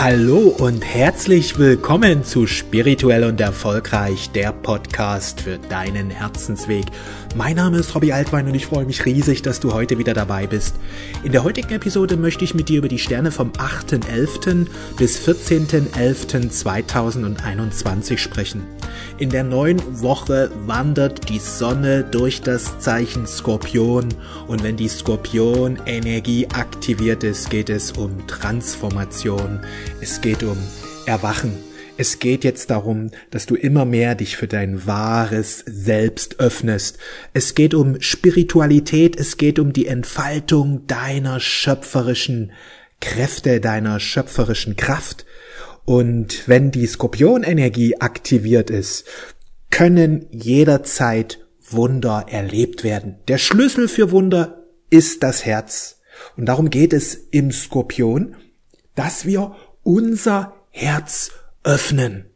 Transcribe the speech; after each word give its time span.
Hallo 0.00 0.54
und 0.58 0.84
herzlich 0.84 1.58
willkommen 1.58 2.22
zu 2.22 2.46
Spirituell 2.46 3.24
und 3.24 3.40
Erfolgreich, 3.40 4.30
der 4.30 4.52
Podcast 4.52 5.40
für 5.40 5.58
deinen 5.58 6.10
Herzensweg. 6.10 6.84
Mein 7.34 7.56
Name 7.56 7.78
ist 7.78 7.96
Robbie 7.96 8.12
Altwein 8.12 8.46
und 8.46 8.54
ich 8.54 8.66
freue 8.66 8.84
mich 8.84 9.04
riesig, 9.06 9.42
dass 9.42 9.58
du 9.58 9.74
heute 9.74 9.98
wieder 9.98 10.14
dabei 10.14 10.46
bist. 10.46 10.76
In 11.24 11.32
der 11.32 11.42
heutigen 11.42 11.72
Episode 11.72 12.16
möchte 12.16 12.44
ich 12.44 12.54
mit 12.54 12.68
dir 12.68 12.78
über 12.78 12.86
die 12.86 13.00
Sterne 13.00 13.32
vom 13.32 13.50
8.11. 13.50 14.68
bis 14.96 15.18
14.11.2021 15.18 18.18
sprechen. 18.18 18.62
In 19.18 19.30
der 19.30 19.44
neuen 19.44 20.00
Woche 20.00 20.50
wandert 20.66 21.28
die 21.28 21.38
Sonne 21.38 22.04
durch 22.04 22.40
das 22.40 22.78
Zeichen 22.78 23.26
Skorpion 23.26 24.08
und 24.46 24.62
wenn 24.62 24.76
die 24.76 24.88
Skorpion-Energie 24.88 26.48
aktiviert 26.48 27.24
ist, 27.24 27.50
geht 27.50 27.70
es 27.70 27.92
um 27.92 28.26
Transformation, 28.26 29.60
es 30.00 30.20
geht 30.20 30.42
um 30.42 30.58
Erwachen. 31.06 31.52
Es 32.00 32.20
geht 32.20 32.44
jetzt 32.44 32.70
darum, 32.70 33.10
dass 33.32 33.46
du 33.46 33.56
immer 33.56 33.84
mehr 33.84 34.14
dich 34.14 34.36
für 34.36 34.46
dein 34.46 34.86
wahres 34.86 35.64
Selbst 35.66 36.38
öffnest. 36.38 36.98
Es 37.34 37.56
geht 37.56 37.74
um 37.74 38.00
Spiritualität, 38.00 39.18
es 39.18 39.36
geht 39.36 39.58
um 39.58 39.72
die 39.72 39.88
Entfaltung 39.88 40.86
deiner 40.86 41.40
schöpferischen 41.40 42.52
Kräfte, 43.00 43.60
deiner 43.60 43.98
schöpferischen 43.98 44.76
Kraft. 44.76 45.26
Und 45.88 46.46
wenn 46.46 46.70
die 46.70 46.86
Skorpionenergie 46.86 47.98
aktiviert 47.98 48.68
ist, 48.68 49.06
können 49.70 50.26
jederzeit 50.30 51.38
Wunder 51.70 52.26
erlebt 52.28 52.84
werden. 52.84 53.16
Der 53.26 53.38
Schlüssel 53.38 53.88
für 53.88 54.10
Wunder 54.10 54.66
ist 54.90 55.22
das 55.22 55.46
Herz. 55.46 56.02
Und 56.36 56.44
darum 56.44 56.68
geht 56.68 56.92
es 56.92 57.14
im 57.30 57.50
Skorpion, 57.52 58.36
dass 58.96 59.24
wir 59.24 59.56
unser 59.82 60.56
Herz 60.68 61.30
öffnen. 61.64 62.26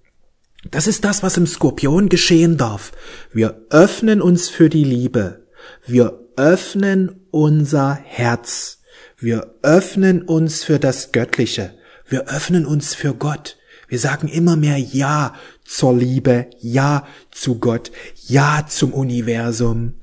Das 0.70 0.86
ist 0.86 1.05
das, 1.05 1.23
was 1.23 1.36
im 1.36 1.47
Skorpion 1.47 2.08
geschehen 2.08 2.56
darf. 2.56 2.92
Wir 3.34 3.67
öffnen 3.69 4.23
uns 4.23 4.48
für 4.48 4.70
die 4.70 4.84
Liebe. 4.84 5.47
Wir 5.86 6.19
öffnen 6.39 7.27
unser 7.30 7.92
Herz. 8.03 8.78
Wir 9.19 9.56
öffnen 9.61 10.23
uns 10.23 10.64
für 10.64 10.78
das 10.78 11.12
Göttliche. 11.12 11.75
Wir 12.06 12.28
öffnen 12.28 12.67
uns 12.67 12.95
für 12.95 13.14
Gott. 13.14 13.56
Wir 13.89 13.98
sagen 13.98 14.28
immer 14.28 14.56
mehr 14.56 14.78
Ja 14.78 15.34
zur 15.64 15.95
Liebe, 15.95 16.47
Ja 16.61 17.06
zu 17.31 17.58
Gott, 17.58 17.92
Ja 18.27 18.64
zum 18.67 18.95
Universum. 18.95 19.95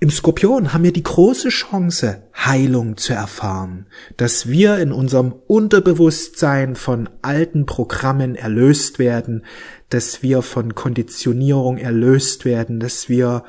Im 0.00 0.10
Skorpion 0.10 0.72
haben 0.72 0.84
wir 0.84 0.92
die 0.92 1.02
große 1.02 1.48
Chance, 1.48 2.24
Heilung 2.34 2.96
zu 2.96 3.14
erfahren, 3.14 3.86
dass 4.16 4.48
wir 4.48 4.78
in 4.78 4.92
unserem 4.92 5.32
Unterbewusstsein 5.46 6.76
von 6.76 7.08
alten 7.22 7.66
Programmen 7.66 8.34
erlöst 8.34 8.98
werden, 8.98 9.44
dass 9.90 10.22
wir 10.22 10.42
von 10.42 10.74
Konditionierung 10.74 11.78
erlöst 11.78 12.44
werden, 12.44 12.80
dass 12.80 13.08
wir 13.08 13.44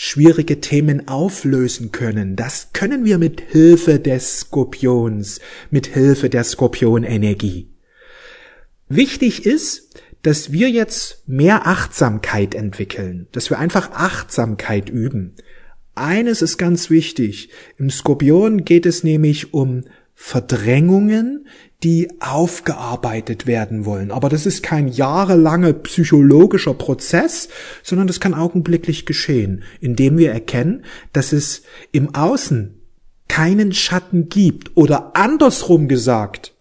schwierige 0.00 0.60
Themen 0.60 1.08
auflösen 1.08 1.90
können. 1.90 2.36
Das 2.36 2.72
können 2.72 3.04
wir 3.04 3.18
mit 3.18 3.40
Hilfe 3.40 3.98
des 3.98 4.38
Skorpions, 4.42 5.40
mit 5.72 5.88
Hilfe 5.88 6.30
der 6.30 6.44
Skorpionenergie. 6.44 7.68
Wichtig 8.88 9.44
ist, 9.44 10.00
dass 10.22 10.52
wir 10.52 10.70
jetzt 10.70 11.24
mehr 11.26 11.66
Achtsamkeit 11.66 12.54
entwickeln, 12.54 13.26
dass 13.32 13.50
wir 13.50 13.58
einfach 13.58 13.90
Achtsamkeit 13.90 14.88
üben. 14.88 15.34
Eines 15.96 16.42
ist 16.42 16.58
ganz 16.58 16.90
wichtig. 16.90 17.50
Im 17.76 17.90
Skorpion 17.90 18.64
geht 18.64 18.86
es 18.86 19.02
nämlich 19.02 19.52
um 19.52 19.82
Verdrängungen, 20.20 21.46
die 21.84 22.10
aufgearbeitet 22.20 23.46
werden 23.46 23.84
wollen. 23.84 24.10
Aber 24.10 24.28
das 24.28 24.46
ist 24.46 24.64
kein 24.64 24.88
jahrelanger 24.88 25.72
psychologischer 25.74 26.74
Prozess, 26.74 27.48
sondern 27.84 28.08
das 28.08 28.18
kann 28.18 28.34
augenblicklich 28.34 29.06
geschehen, 29.06 29.62
indem 29.80 30.18
wir 30.18 30.32
erkennen, 30.32 30.84
dass 31.12 31.32
es 31.32 31.62
im 31.92 32.16
Außen 32.16 32.80
keinen 33.28 33.72
Schatten 33.72 34.28
gibt 34.28 34.76
oder 34.76 35.14
andersrum 35.14 35.86
gesagt, 35.86 36.52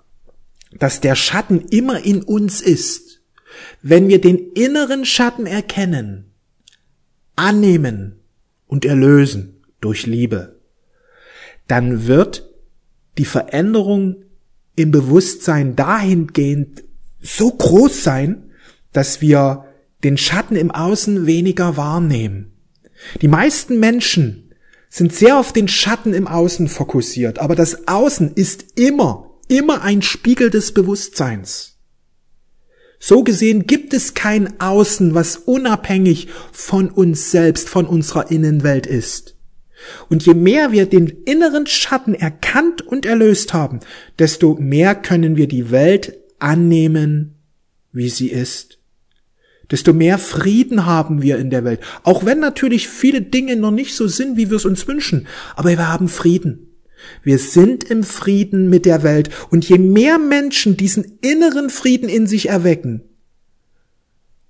dass 0.77 1.01
der 1.01 1.15
Schatten 1.15 1.61
immer 1.71 2.05
in 2.05 2.21
uns 2.21 2.61
ist. 2.61 3.23
Wenn 3.81 4.07
wir 4.07 4.21
den 4.21 4.37
inneren 4.53 5.03
Schatten 5.03 5.47
erkennen, 5.47 6.31
annehmen 7.35 8.19
und 8.67 8.85
erlösen 8.85 9.63
durch 9.81 10.05
Liebe, 10.05 10.59
dann 11.67 12.05
wird 12.05 12.46
die 13.17 13.25
Veränderung 13.25 14.23
im 14.75 14.91
Bewusstsein 14.91 15.75
dahingehend 15.75 16.83
so 17.19 17.51
groß 17.51 18.03
sein, 18.03 18.51
dass 18.93 19.21
wir 19.21 19.65
den 20.03 20.17
Schatten 20.17 20.55
im 20.55 20.71
Außen 20.71 21.25
weniger 21.25 21.77
wahrnehmen. 21.77 22.53
Die 23.21 23.27
meisten 23.27 23.79
Menschen 23.79 24.53
sind 24.89 25.13
sehr 25.13 25.37
auf 25.37 25.53
den 25.53 25.67
Schatten 25.67 26.13
im 26.13 26.27
Außen 26.27 26.67
fokussiert, 26.67 27.39
aber 27.39 27.55
das 27.55 27.87
Außen 27.87 28.33
ist 28.33 28.79
immer, 28.79 29.31
immer 29.47 29.81
ein 29.81 30.01
Spiegel 30.01 30.49
des 30.49 30.73
Bewusstseins. 30.73 31.77
So 32.99 33.23
gesehen 33.23 33.67
gibt 33.67 33.93
es 33.93 34.13
kein 34.13 34.59
Außen, 34.59 35.13
was 35.13 35.37
unabhängig 35.37 36.29
von 36.51 36.89
uns 36.89 37.31
selbst, 37.31 37.69
von 37.69 37.85
unserer 37.85 38.31
Innenwelt 38.31 38.87
ist. 38.87 39.36
Und 40.09 40.25
je 40.25 40.33
mehr 40.33 40.71
wir 40.71 40.85
den 40.85 41.07
inneren 41.25 41.67
Schatten 41.67 42.13
erkannt 42.13 42.81
und 42.81 43.05
erlöst 43.05 43.53
haben, 43.53 43.79
desto 44.19 44.55
mehr 44.55 44.95
können 44.95 45.37
wir 45.37 45.47
die 45.47 45.71
Welt 45.71 46.17
annehmen, 46.39 47.35
wie 47.91 48.09
sie 48.09 48.29
ist. 48.29 48.79
Desto 49.69 49.91
mehr 49.93 50.17
Frieden 50.17 50.85
haben 50.85 51.21
wir 51.21 51.37
in 51.37 51.49
der 51.49 51.63
Welt. 51.63 51.81
Auch 52.03 52.25
wenn 52.25 52.39
natürlich 52.39 52.87
viele 52.87 53.21
Dinge 53.21 53.55
noch 53.57 53.71
nicht 53.71 53.95
so 53.95 54.07
sind, 54.07 54.37
wie 54.37 54.49
wir 54.49 54.57
es 54.57 54.65
uns 54.65 54.87
wünschen. 54.87 55.27
Aber 55.55 55.69
wir 55.69 55.91
haben 55.91 56.07
Frieden. 56.07 56.67
Wir 57.23 57.37
sind 57.37 57.83
im 57.83 58.03
Frieden 58.03 58.69
mit 58.69 58.85
der 58.85 59.03
Welt. 59.03 59.29
Und 59.49 59.67
je 59.67 59.77
mehr 59.77 60.19
Menschen 60.19 60.77
diesen 60.77 61.19
inneren 61.21 61.69
Frieden 61.69 62.07
in 62.07 62.27
sich 62.27 62.49
erwecken, 62.49 63.03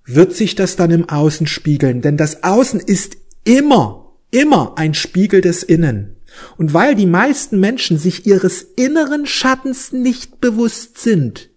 wird 0.04 0.34
sich 0.34 0.54
das 0.54 0.76
dann 0.76 0.90
im 0.90 1.08
Außen 1.08 1.46
spiegeln. 1.46 2.00
Denn 2.00 2.16
das 2.16 2.44
Außen 2.44 2.80
ist 2.80 3.16
immer 3.44 4.07
immer 4.30 4.74
ein 4.76 4.94
Spiegel 4.94 5.40
des 5.40 5.62
Innen. 5.62 6.16
Und 6.56 6.74
weil 6.74 6.94
die 6.94 7.06
meisten 7.06 7.58
Menschen 7.58 7.98
sich 7.98 8.26
ihres 8.26 8.62
inneren 8.62 9.26
Schattens 9.26 9.92
nicht 9.92 10.40
bewusst 10.40 10.98
sind, 10.98 11.50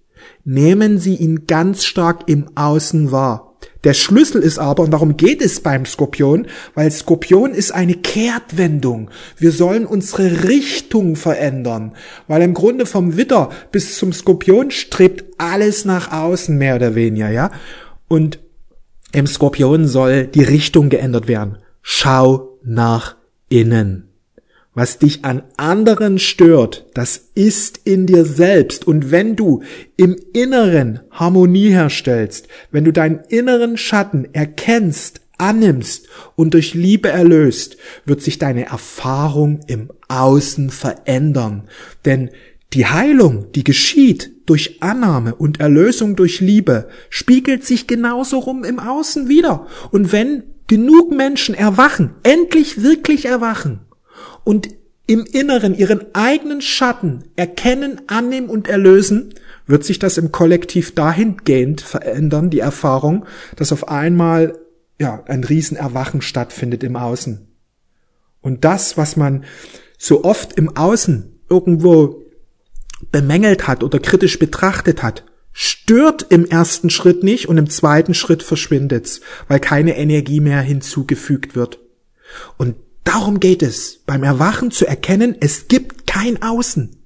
nehmen 0.43 0.97
sie 0.97 1.15
ihn 1.15 1.45
ganz 1.45 1.83
stark 1.83 2.23
im 2.27 2.49
Außen 2.55 3.11
wahr. 3.11 3.51
Der 3.83 3.93
Schlüssel 3.93 4.43
ist 4.43 4.59
aber, 4.59 4.83
und 4.83 4.91
darum 4.91 5.17
geht 5.17 5.41
es 5.41 5.59
beim 5.59 5.85
Skorpion, 5.85 6.47
weil 6.75 6.91
Skorpion 6.91 7.51
ist 7.51 7.71
eine 7.71 7.95
Kehrtwendung. 7.95 9.09
Wir 9.37 9.51
sollen 9.51 9.87
unsere 9.87 10.43
Richtung 10.47 11.15
verändern, 11.15 11.93
weil 12.27 12.43
im 12.43 12.53
Grunde 12.53 12.85
vom 12.85 13.17
Witter 13.17 13.49
bis 13.71 13.97
zum 13.97 14.13
Skorpion 14.13 14.69
strebt 14.69 15.25
alles 15.39 15.85
nach 15.85 16.11
außen, 16.11 16.55
mehr 16.55 16.75
oder 16.75 16.93
weniger, 16.93 17.29
ja. 17.29 17.51
Und 18.07 18.39
im 19.13 19.25
Skorpion 19.25 19.87
soll 19.87 20.27
die 20.27 20.43
Richtung 20.43 20.89
geändert 20.89 21.27
werden. 21.27 21.57
Schau 21.81 22.50
nach 22.63 23.15
innen. 23.49 24.07
Was 24.73 24.99
dich 24.99 25.25
an 25.25 25.43
anderen 25.57 26.17
stört, 26.17 26.85
das 26.93 27.29
ist 27.35 27.81
in 27.83 28.07
dir 28.07 28.23
selbst. 28.23 28.87
Und 28.87 29.11
wenn 29.11 29.35
du 29.35 29.63
im 29.97 30.15
Inneren 30.31 31.01
Harmonie 31.11 31.71
herstellst, 31.71 32.47
wenn 32.71 32.85
du 32.85 32.93
deinen 32.93 33.19
inneren 33.27 33.75
Schatten 33.75 34.29
erkennst, 34.33 35.19
annimmst 35.37 36.07
und 36.35 36.53
durch 36.53 36.73
Liebe 36.73 37.09
erlöst, 37.09 37.75
wird 38.05 38.21
sich 38.21 38.37
deine 38.37 38.67
Erfahrung 38.67 39.59
im 39.67 39.91
Außen 40.07 40.69
verändern. 40.69 41.67
Denn 42.05 42.29
die 42.73 42.85
Heilung, 42.85 43.51
die 43.53 43.65
geschieht 43.65 44.31
durch 44.45 44.81
Annahme 44.81 45.35
und 45.35 45.59
Erlösung 45.59 46.15
durch 46.15 46.39
Liebe, 46.39 46.87
spiegelt 47.09 47.65
sich 47.65 47.87
genauso 47.87 48.39
rum 48.39 48.63
im 48.63 48.79
Außen 48.79 49.27
wieder. 49.27 49.67
Und 49.91 50.13
wenn 50.13 50.43
genug 50.71 51.11
Menschen 51.11 51.53
erwachen, 51.53 52.15
endlich 52.23 52.81
wirklich 52.81 53.25
erwachen 53.25 53.81
und 54.45 54.69
im 55.05 55.25
Inneren 55.25 55.75
ihren 55.75 56.15
eigenen 56.15 56.61
Schatten 56.61 57.25
erkennen, 57.35 57.99
annehmen 58.07 58.47
und 58.47 58.69
erlösen, 58.69 59.33
wird 59.67 59.83
sich 59.83 59.99
das 59.99 60.17
im 60.17 60.31
Kollektiv 60.31 60.95
dahingehend 60.95 61.81
verändern, 61.81 62.49
die 62.49 62.59
Erfahrung, 62.59 63.25
dass 63.57 63.73
auf 63.73 63.89
einmal 63.89 64.57
ja, 64.97 65.21
ein 65.25 65.43
Riesenerwachen 65.43 66.21
stattfindet 66.21 66.85
im 66.85 66.95
Außen. 66.95 67.45
Und 68.39 68.63
das, 68.63 68.95
was 68.95 69.17
man 69.17 69.43
so 69.97 70.23
oft 70.23 70.53
im 70.53 70.77
Außen 70.77 71.37
irgendwo 71.49 72.23
bemängelt 73.11 73.67
hat 73.67 73.83
oder 73.83 73.99
kritisch 73.99 74.39
betrachtet 74.39 75.03
hat, 75.03 75.25
stört 75.53 76.27
im 76.29 76.45
ersten 76.45 76.89
Schritt 76.89 77.23
nicht 77.23 77.49
und 77.49 77.57
im 77.57 77.69
zweiten 77.69 78.13
Schritt 78.13 78.43
verschwindet's, 78.43 79.21
weil 79.47 79.59
keine 79.59 79.97
Energie 79.97 80.39
mehr 80.39 80.61
hinzugefügt 80.61 81.55
wird. 81.55 81.79
Und 82.57 82.75
darum 83.03 83.39
geht 83.39 83.61
es, 83.63 83.99
beim 84.05 84.23
Erwachen 84.23 84.71
zu 84.71 84.85
erkennen, 84.85 85.35
es 85.39 85.67
gibt 85.67 86.07
kein 86.07 86.41
Außen. 86.41 86.97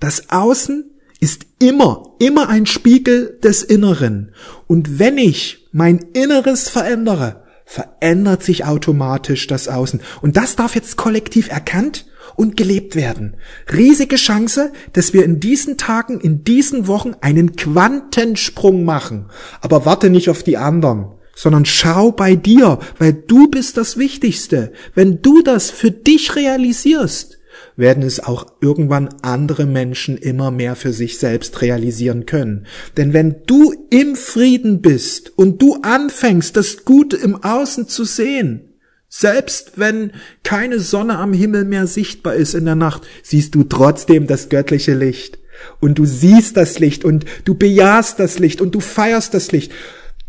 Das 0.00 0.30
Außen 0.30 0.90
ist 1.20 1.46
immer, 1.60 2.14
immer 2.18 2.48
ein 2.48 2.66
Spiegel 2.66 3.38
des 3.42 3.62
Inneren. 3.62 4.34
Und 4.66 4.98
wenn 4.98 5.18
ich 5.18 5.68
mein 5.70 5.98
Inneres 6.12 6.68
verändere, 6.68 7.44
verändert 7.64 8.42
sich 8.42 8.64
automatisch 8.64 9.46
das 9.46 9.68
Außen. 9.68 10.00
Und 10.20 10.36
das 10.36 10.56
darf 10.56 10.74
jetzt 10.74 10.96
kollektiv 10.96 11.48
erkannt 11.48 12.06
und 12.36 12.56
gelebt 12.56 12.96
werden. 12.96 13.36
Riesige 13.72 14.16
Chance, 14.16 14.72
dass 14.92 15.12
wir 15.12 15.24
in 15.24 15.40
diesen 15.40 15.78
Tagen, 15.78 16.20
in 16.20 16.44
diesen 16.44 16.86
Wochen 16.86 17.14
einen 17.20 17.56
Quantensprung 17.56 18.84
machen. 18.84 19.26
Aber 19.60 19.84
warte 19.86 20.10
nicht 20.10 20.28
auf 20.28 20.42
die 20.42 20.56
anderen, 20.56 21.06
sondern 21.34 21.64
schau 21.64 22.12
bei 22.12 22.36
dir, 22.36 22.78
weil 22.98 23.12
du 23.12 23.48
bist 23.48 23.76
das 23.76 23.96
Wichtigste. 23.96 24.72
Wenn 24.94 25.22
du 25.22 25.42
das 25.42 25.70
für 25.70 25.90
dich 25.90 26.36
realisierst, 26.36 27.38
werden 27.76 28.02
es 28.02 28.20
auch 28.20 28.46
irgendwann 28.60 29.08
andere 29.22 29.66
Menschen 29.66 30.16
immer 30.16 30.50
mehr 30.50 30.76
für 30.76 30.92
sich 30.92 31.18
selbst 31.18 31.62
realisieren 31.62 32.26
können. 32.26 32.66
Denn 32.96 33.12
wenn 33.12 33.36
du 33.46 33.72
im 33.90 34.14
Frieden 34.14 34.82
bist 34.82 35.32
und 35.36 35.60
du 35.60 35.76
anfängst, 35.82 36.56
das 36.56 36.84
Gute 36.84 37.16
im 37.16 37.42
Außen 37.42 37.88
zu 37.88 38.04
sehen, 38.04 38.71
selbst 39.14 39.72
wenn 39.76 40.12
keine 40.42 40.80
Sonne 40.80 41.18
am 41.18 41.34
Himmel 41.34 41.66
mehr 41.66 41.86
sichtbar 41.86 42.34
ist 42.34 42.54
in 42.54 42.64
der 42.64 42.76
Nacht, 42.76 43.02
siehst 43.22 43.54
du 43.54 43.62
trotzdem 43.62 44.26
das 44.26 44.48
göttliche 44.48 44.94
Licht. 44.94 45.38
Und 45.80 45.98
du 45.98 46.06
siehst 46.06 46.56
das 46.56 46.78
Licht 46.78 47.04
und 47.04 47.26
du 47.44 47.54
bejahst 47.54 48.18
das 48.18 48.38
Licht 48.38 48.62
und 48.62 48.74
du 48.74 48.80
feierst 48.80 49.34
das 49.34 49.52
Licht. 49.52 49.70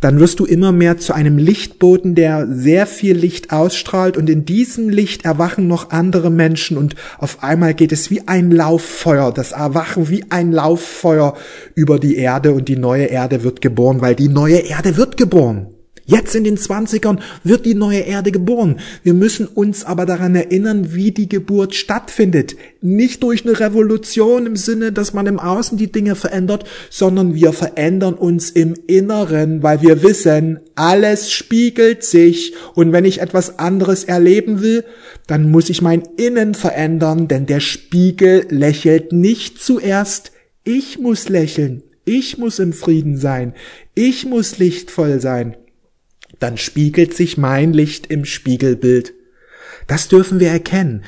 Dann 0.02 0.20
wirst 0.20 0.42
du 0.42 0.46
immer 0.46 0.74
mehr 0.74 0.98
zu 0.98 1.14
einem 1.14 1.38
Lichtboten, 1.38 2.14
der 2.14 2.46
sehr 2.52 2.86
viel 2.86 3.16
Licht 3.16 3.54
ausstrahlt 3.54 4.18
und 4.18 4.30
in 4.30 4.44
diesem 4.44 4.90
Licht 4.90 5.24
erwachen 5.24 5.70
noch 5.70 5.92
andere 5.92 6.30
Menschen 6.30 6.76
und 6.76 6.96
auf 7.20 7.42
einmal 7.42 7.74
geht 7.74 7.94
es 7.94 8.12
wie 8.12 8.28
ein 8.28 8.52
Lauffeuer, 8.52 9.32
das 9.34 9.54
Erwachen 9.54 10.10
wie 10.10 10.26
ein 10.30 10.52
Lauffeuer 10.52 11.38
über 11.74 12.00
die 12.00 12.18
Erde 12.18 12.52
und 12.52 12.68
die 12.68 12.76
neue 12.76 13.06
Erde 13.06 13.44
wird 13.44 13.62
geboren, 13.62 14.02
weil 14.02 14.16
die 14.16 14.28
neue 14.28 14.58
Erde 14.58 14.98
wird 14.98 15.16
geboren. 15.16 15.73
Jetzt 16.06 16.36
in 16.36 16.44
den 16.44 16.58
Zwanzigern 16.58 17.22
wird 17.46 17.66
die 17.66 17.76
neue 17.76 18.02
Erde 18.02 18.34
geboren. 18.34 18.80
Wir 19.04 19.14
müssen 19.14 19.48
uns 19.48 19.86
aber 19.86 20.06
daran 20.06 20.36
erinnern, 20.36 20.94
wie 20.94 21.12
die 21.12 21.30
Geburt 21.30 21.76
stattfindet. 21.76 22.58
Nicht 22.82 23.24
durch 23.24 23.46
eine 23.46 23.58
Revolution 23.58 24.46
im 24.46 24.58
Sinne, 24.58 24.92
dass 24.92 25.14
man 25.14 25.28
im 25.28 25.40
Außen 25.40 25.78
die 25.78 25.94
Dinge 25.94 26.16
verändert, 26.16 26.66
sondern 26.90 27.36
wir 27.36 27.54
verändern 27.54 28.16
uns 28.16 28.50
im 28.50 28.74
Inneren, 28.86 29.64
weil 29.64 29.82
wir 29.82 30.04
wissen, 30.04 30.60
alles 30.76 31.32
spiegelt 31.32 32.04
sich 32.04 32.54
und 32.76 32.92
wenn 32.92 33.06
ich 33.06 33.22
etwas 33.22 33.58
anderes 33.60 34.04
erleben 34.04 34.62
will, 34.62 34.84
dann 35.28 35.52
muss 35.52 35.70
ich 35.70 35.82
mein 35.82 36.04
Innen 36.18 36.54
verändern, 36.54 37.30
denn 37.30 37.46
der 37.46 37.62
Spiegel 37.62 38.46
lächelt 38.50 39.14
nicht 39.14 39.62
zuerst. 39.62 40.34
Ich 40.66 41.00
muss 41.00 41.30
lächeln. 41.30 41.82
Ich 42.04 42.38
muss 42.38 42.60
im 42.60 42.74
Frieden 42.74 43.16
sein. 43.16 43.54
Ich 43.96 44.26
muss 44.26 44.58
lichtvoll 44.58 45.22
sein 45.22 45.56
dann 46.40 46.58
spiegelt 46.58 47.14
sich 47.14 47.38
mein 47.38 47.74
Licht 47.74 48.08
im 48.08 48.26
Spiegelbild. 48.26 49.14
Das 49.88 50.08
dürfen 50.08 50.40
wir 50.40 50.50
erkennen. 50.50 51.04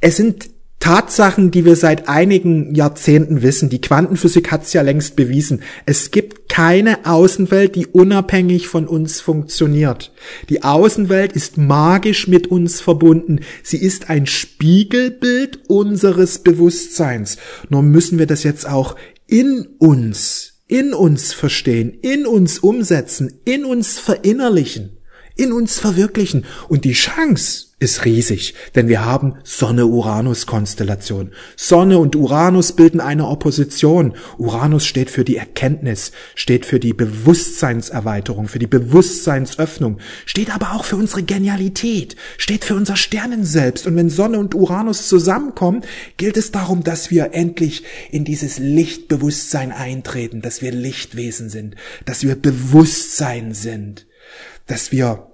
Es 0.00 0.16
sind 0.16 0.50
Tatsachen, 0.80 1.50
die 1.50 1.64
wir 1.64 1.74
seit 1.74 2.08
einigen 2.08 2.74
Jahrzehnten 2.74 3.42
wissen. 3.42 3.68
Die 3.68 3.80
Quantenphysik 3.80 4.52
hat 4.52 4.62
es 4.62 4.72
ja 4.72 4.82
längst 4.82 5.16
bewiesen. 5.16 5.62
Es 5.86 6.12
gibt 6.12 6.48
keine 6.48 7.04
Außenwelt, 7.04 7.74
die 7.74 7.86
unabhängig 7.86 8.68
von 8.68 8.86
uns 8.86 9.20
funktioniert. 9.20 10.12
Die 10.48 10.62
Außenwelt 10.62 11.32
ist 11.32 11.58
magisch 11.58 12.28
mit 12.28 12.46
uns 12.46 12.80
verbunden. 12.80 13.40
Sie 13.64 13.78
ist 13.78 14.08
ein 14.08 14.26
Spiegelbild 14.26 15.68
unseres 15.68 16.38
Bewusstseins. 16.38 17.38
Nur 17.68 17.82
müssen 17.82 18.18
wir 18.20 18.26
das 18.26 18.44
jetzt 18.44 18.68
auch 18.68 18.94
in 19.26 19.66
uns 19.78 20.57
in 20.68 20.92
uns 20.92 21.32
verstehen, 21.32 21.98
in 22.02 22.26
uns 22.26 22.58
umsetzen, 22.58 23.40
in 23.44 23.64
uns 23.64 23.98
verinnerlichen, 23.98 24.97
in 25.38 25.52
uns 25.52 25.78
verwirklichen. 25.78 26.44
Und 26.68 26.84
die 26.84 26.92
Chance 26.92 27.68
ist 27.80 28.04
riesig, 28.04 28.54
denn 28.74 28.88
wir 28.88 29.04
haben 29.04 29.36
Sonne-Uranus-Konstellation. 29.44 31.30
Sonne 31.56 31.98
und 31.98 32.16
Uranus 32.16 32.72
bilden 32.72 33.00
eine 33.00 33.28
Opposition. 33.28 34.14
Uranus 34.36 34.84
steht 34.84 35.10
für 35.10 35.24
die 35.24 35.36
Erkenntnis, 35.36 36.10
steht 36.34 36.66
für 36.66 36.80
die 36.80 36.92
Bewusstseinserweiterung, 36.92 38.48
für 38.48 38.58
die 38.58 38.66
Bewusstseinsöffnung, 38.66 39.98
steht 40.26 40.52
aber 40.52 40.72
auch 40.72 40.82
für 40.82 40.96
unsere 40.96 41.22
Genialität, 41.22 42.16
steht 42.36 42.64
für 42.64 42.74
unser 42.74 42.96
Sternenselbst. 42.96 43.86
Und 43.86 43.94
wenn 43.94 44.10
Sonne 44.10 44.40
und 44.40 44.56
Uranus 44.56 45.06
zusammenkommen, 45.06 45.82
gilt 46.16 46.36
es 46.36 46.50
darum, 46.50 46.82
dass 46.82 47.12
wir 47.12 47.32
endlich 47.32 47.84
in 48.10 48.24
dieses 48.24 48.58
Lichtbewusstsein 48.58 49.70
eintreten, 49.70 50.42
dass 50.42 50.62
wir 50.62 50.72
Lichtwesen 50.72 51.48
sind, 51.48 51.76
dass 52.06 52.24
wir 52.24 52.34
Bewusstsein 52.34 53.54
sind, 53.54 54.07
dass 54.68 54.92
wir 54.92 55.26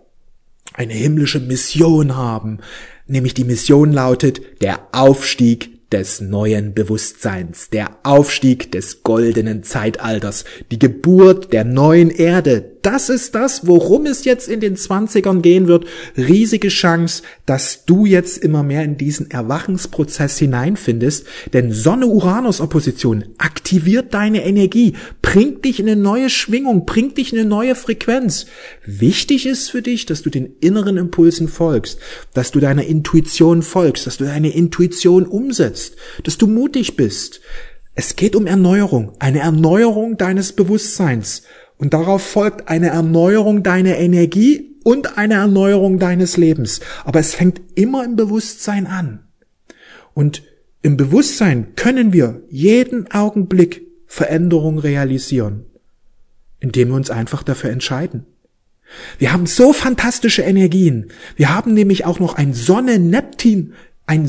eine 0.72 0.94
himmlische 0.94 1.40
Mission 1.40 2.16
haben, 2.16 2.60
nämlich 3.06 3.34
die 3.34 3.44
Mission 3.44 3.92
lautet 3.92 4.62
der 4.62 4.88
Aufstieg 4.92 5.90
des 5.90 6.20
neuen 6.20 6.74
Bewusstseins, 6.74 7.70
der 7.70 7.98
Aufstieg 8.02 8.72
des 8.72 9.02
goldenen 9.02 9.62
Zeitalters, 9.62 10.44
die 10.70 10.78
Geburt 10.78 11.52
der 11.52 11.64
neuen 11.64 12.10
Erde. 12.10 12.73
Das 12.84 13.08
ist 13.08 13.34
das, 13.34 13.66
worum 13.66 14.06
es 14.06 14.24
jetzt 14.24 14.48
in 14.48 14.60
den 14.60 14.76
Zwanzigern 14.76 15.42
gehen 15.42 15.66
wird. 15.66 15.86
Riesige 16.16 16.68
Chance, 16.68 17.22
dass 17.46 17.84
du 17.84 18.06
jetzt 18.06 18.38
immer 18.38 18.62
mehr 18.62 18.84
in 18.84 18.96
diesen 18.96 19.30
Erwachensprozess 19.30 20.38
hineinfindest, 20.38 21.26
denn 21.52 21.72
Sonne-Uranus-Opposition 21.72 23.24
aktiviert 23.38 24.14
deine 24.14 24.44
Energie, 24.44 24.92
bringt 25.22 25.64
dich 25.64 25.80
in 25.80 25.88
eine 25.88 26.00
neue 26.00 26.30
Schwingung, 26.30 26.86
bringt 26.86 27.18
dich 27.18 27.32
in 27.32 27.40
eine 27.40 27.48
neue 27.48 27.74
Frequenz. 27.74 28.46
Wichtig 28.84 29.46
ist 29.46 29.70
für 29.70 29.82
dich, 29.82 30.06
dass 30.06 30.22
du 30.22 30.30
den 30.30 30.54
inneren 30.60 30.96
Impulsen 30.96 31.48
folgst, 31.48 31.98
dass 32.34 32.52
du 32.52 32.60
deiner 32.60 32.84
Intuition 32.84 33.62
folgst, 33.62 34.06
dass 34.06 34.18
du 34.18 34.24
deine 34.24 34.54
Intuition 34.54 35.26
umsetzt 35.26 35.96
dass 36.22 36.38
du 36.38 36.46
mutig 36.46 36.96
bist. 36.96 37.40
Es 37.94 38.16
geht 38.16 38.34
um 38.34 38.46
Erneuerung, 38.46 39.12
eine 39.18 39.40
Erneuerung 39.40 40.16
deines 40.16 40.52
Bewusstseins. 40.52 41.42
Und 41.78 41.94
darauf 41.94 42.22
folgt 42.22 42.68
eine 42.68 42.88
Erneuerung 42.88 43.62
deiner 43.62 43.96
Energie 43.96 44.76
und 44.84 45.18
eine 45.18 45.34
Erneuerung 45.34 45.98
deines 45.98 46.36
Lebens. 46.36 46.80
Aber 47.04 47.20
es 47.20 47.34
fängt 47.34 47.60
immer 47.74 48.04
im 48.04 48.16
Bewusstsein 48.16 48.86
an. 48.86 49.20
Und 50.12 50.42
im 50.82 50.96
Bewusstsein 50.96 51.74
können 51.76 52.12
wir 52.12 52.42
jeden 52.50 53.10
Augenblick 53.10 53.82
Veränderung 54.06 54.78
realisieren, 54.78 55.64
indem 56.60 56.88
wir 56.88 56.94
uns 56.94 57.10
einfach 57.10 57.42
dafür 57.42 57.70
entscheiden. 57.70 58.26
Wir 59.18 59.32
haben 59.32 59.46
so 59.46 59.72
fantastische 59.72 60.42
Energien. 60.42 61.08
Wir 61.36 61.52
haben 61.52 61.74
nämlich 61.74 62.04
auch 62.04 62.20
noch 62.20 62.34
ein 62.34 62.54
Sonne-Neptun 62.54 63.72
ein 64.06 64.26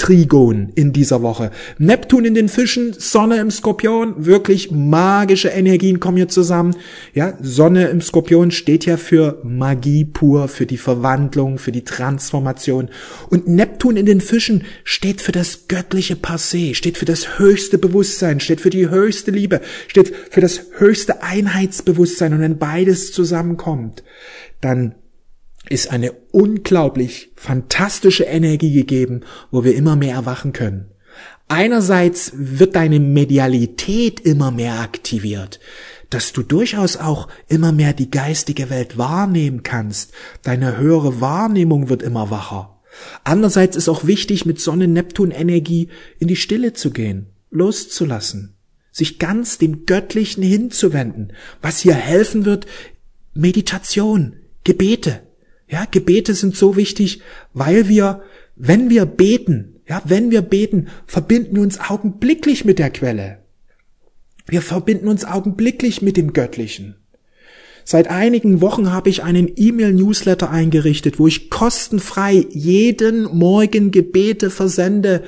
Sonne-Neptun-Trigon 0.00 0.72
in 0.74 0.92
dieser 0.92 1.22
Woche. 1.22 1.50
Neptun 1.78 2.24
in 2.24 2.34
den 2.34 2.48
Fischen, 2.48 2.92
Sonne 2.92 3.36
im 3.36 3.50
Skorpion, 3.50 4.26
wirklich 4.26 4.70
magische 4.70 5.48
Energien 5.48 6.00
kommen 6.00 6.16
hier 6.16 6.28
zusammen. 6.28 6.74
Ja, 7.14 7.34
Sonne 7.40 7.88
im 7.88 8.00
Skorpion 8.00 8.50
steht 8.50 8.86
ja 8.86 8.96
für 8.96 9.40
Magie 9.44 10.04
pur, 10.04 10.48
für 10.48 10.66
die 10.66 10.78
Verwandlung, 10.78 11.58
für 11.58 11.72
die 11.72 11.84
Transformation. 11.84 12.88
Und 13.28 13.48
Neptun 13.48 13.96
in 13.96 14.06
den 14.06 14.20
Fischen 14.20 14.64
steht 14.84 15.20
für 15.20 15.32
das 15.32 15.68
göttliche 15.68 16.14
Passé, 16.14 16.74
steht 16.74 16.98
für 16.98 17.04
das 17.04 17.38
höchste 17.38 17.78
Bewusstsein, 17.78 18.40
steht 18.40 18.60
für 18.60 18.70
die 18.70 18.88
höchste 18.88 19.30
Liebe, 19.30 19.60
steht 19.88 20.14
für 20.30 20.40
das 20.40 20.62
höchste 20.78 21.22
Einheitsbewusstsein. 21.22 22.32
Und 22.32 22.40
wenn 22.40 22.58
beides 22.58 23.12
zusammenkommt, 23.12 24.02
dann 24.60 24.94
ist 25.70 25.90
eine 25.90 26.12
unglaublich 26.32 27.32
fantastische 27.36 28.24
Energie 28.24 28.72
gegeben, 28.72 29.20
wo 29.50 29.64
wir 29.64 29.74
immer 29.74 29.96
mehr 29.96 30.14
erwachen 30.14 30.52
können. 30.52 30.90
Einerseits 31.48 32.32
wird 32.34 32.76
deine 32.76 33.00
Medialität 33.00 34.20
immer 34.20 34.50
mehr 34.50 34.80
aktiviert, 34.80 35.58
dass 36.10 36.32
du 36.32 36.42
durchaus 36.42 36.96
auch 36.96 37.28
immer 37.48 37.72
mehr 37.72 37.92
die 37.92 38.10
geistige 38.10 38.68
Welt 38.68 38.98
wahrnehmen 38.98 39.62
kannst. 39.62 40.12
Deine 40.42 40.76
höhere 40.76 41.20
Wahrnehmung 41.20 41.88
wird 41.88 42.02
immer 42.02 42.30
wacher. 42.30 42.80
Andererseits 43.24 43.76
ist 43.76 43.88
auch 43.88 44.04
wichtig, 44.04 44.44
mit 44.46 44.60
Sonne-Neptun-Energie 44.60 45.88
in 46.18 46.28
die 46.28 46.36
Stille 46.36 46.72
zu 46.72 46.90
gehen, 46.90 47.26
loszulassen, 47.50 48.56
sich 48.90 49.20
ganz 49.20 49.58
dem 49.58 49.86
Göttlichen 49.86 50.42
hinzuwenden. 50.42 51.32
Was 51.62 51.78
hier 51.78 51.94
helfen 51.94 52.44
wird, 52.44 52.66
Meditation, 53.34 54.36
Gebete, 54.64 55.20
ja, 55.70 55.86
Gebete 55.90 56.34
sind 56.34 56.56
so 56.56 56.76
wichtig, 56.76 57.22
weil 57.54 57.88
wir, 57.88 58.22
wenn 58.56 58.90
wir 58.90 59.06
beten, 59.06 59.76
ja, 59.88 60.02
wenn 60.04 60.30
wir 60.30 60.42
beten, 60.42 60.88
verbinden 61.06 61.56
wir 61.56 61.62
uns 61.62 61.80
augenblicklich 61.80 62.64
mit 62.64 62.78
der 62.78 62.90
Quelle. 62.90 63.38
Wir 64.46 64.62
verbinden 64.62 65.08
uns 65.08 65.24
augenblicklich 65.24 66.02
mit 66.02 66.16
dem 66.16 66.32
Göttlichen. 66.32 66.96
Seit 67.84 68.08
einigen 68.08 68.60
Wochen 68.60 68.92
habe 68.92 69.08
ich 69.08 69.22
einen 69.22 69.50
E-Mail-Newsletter 69.56 70.50
eingerichtet, 70.50 71.18
wo 71.18 71.26
ich 71.26 71.50
kostenfrei 71.50 72.46
jeden 72.50 73.24
Morgen 73.24 73.90
Gebete 73.90 74.50
versende. 74.50 75.22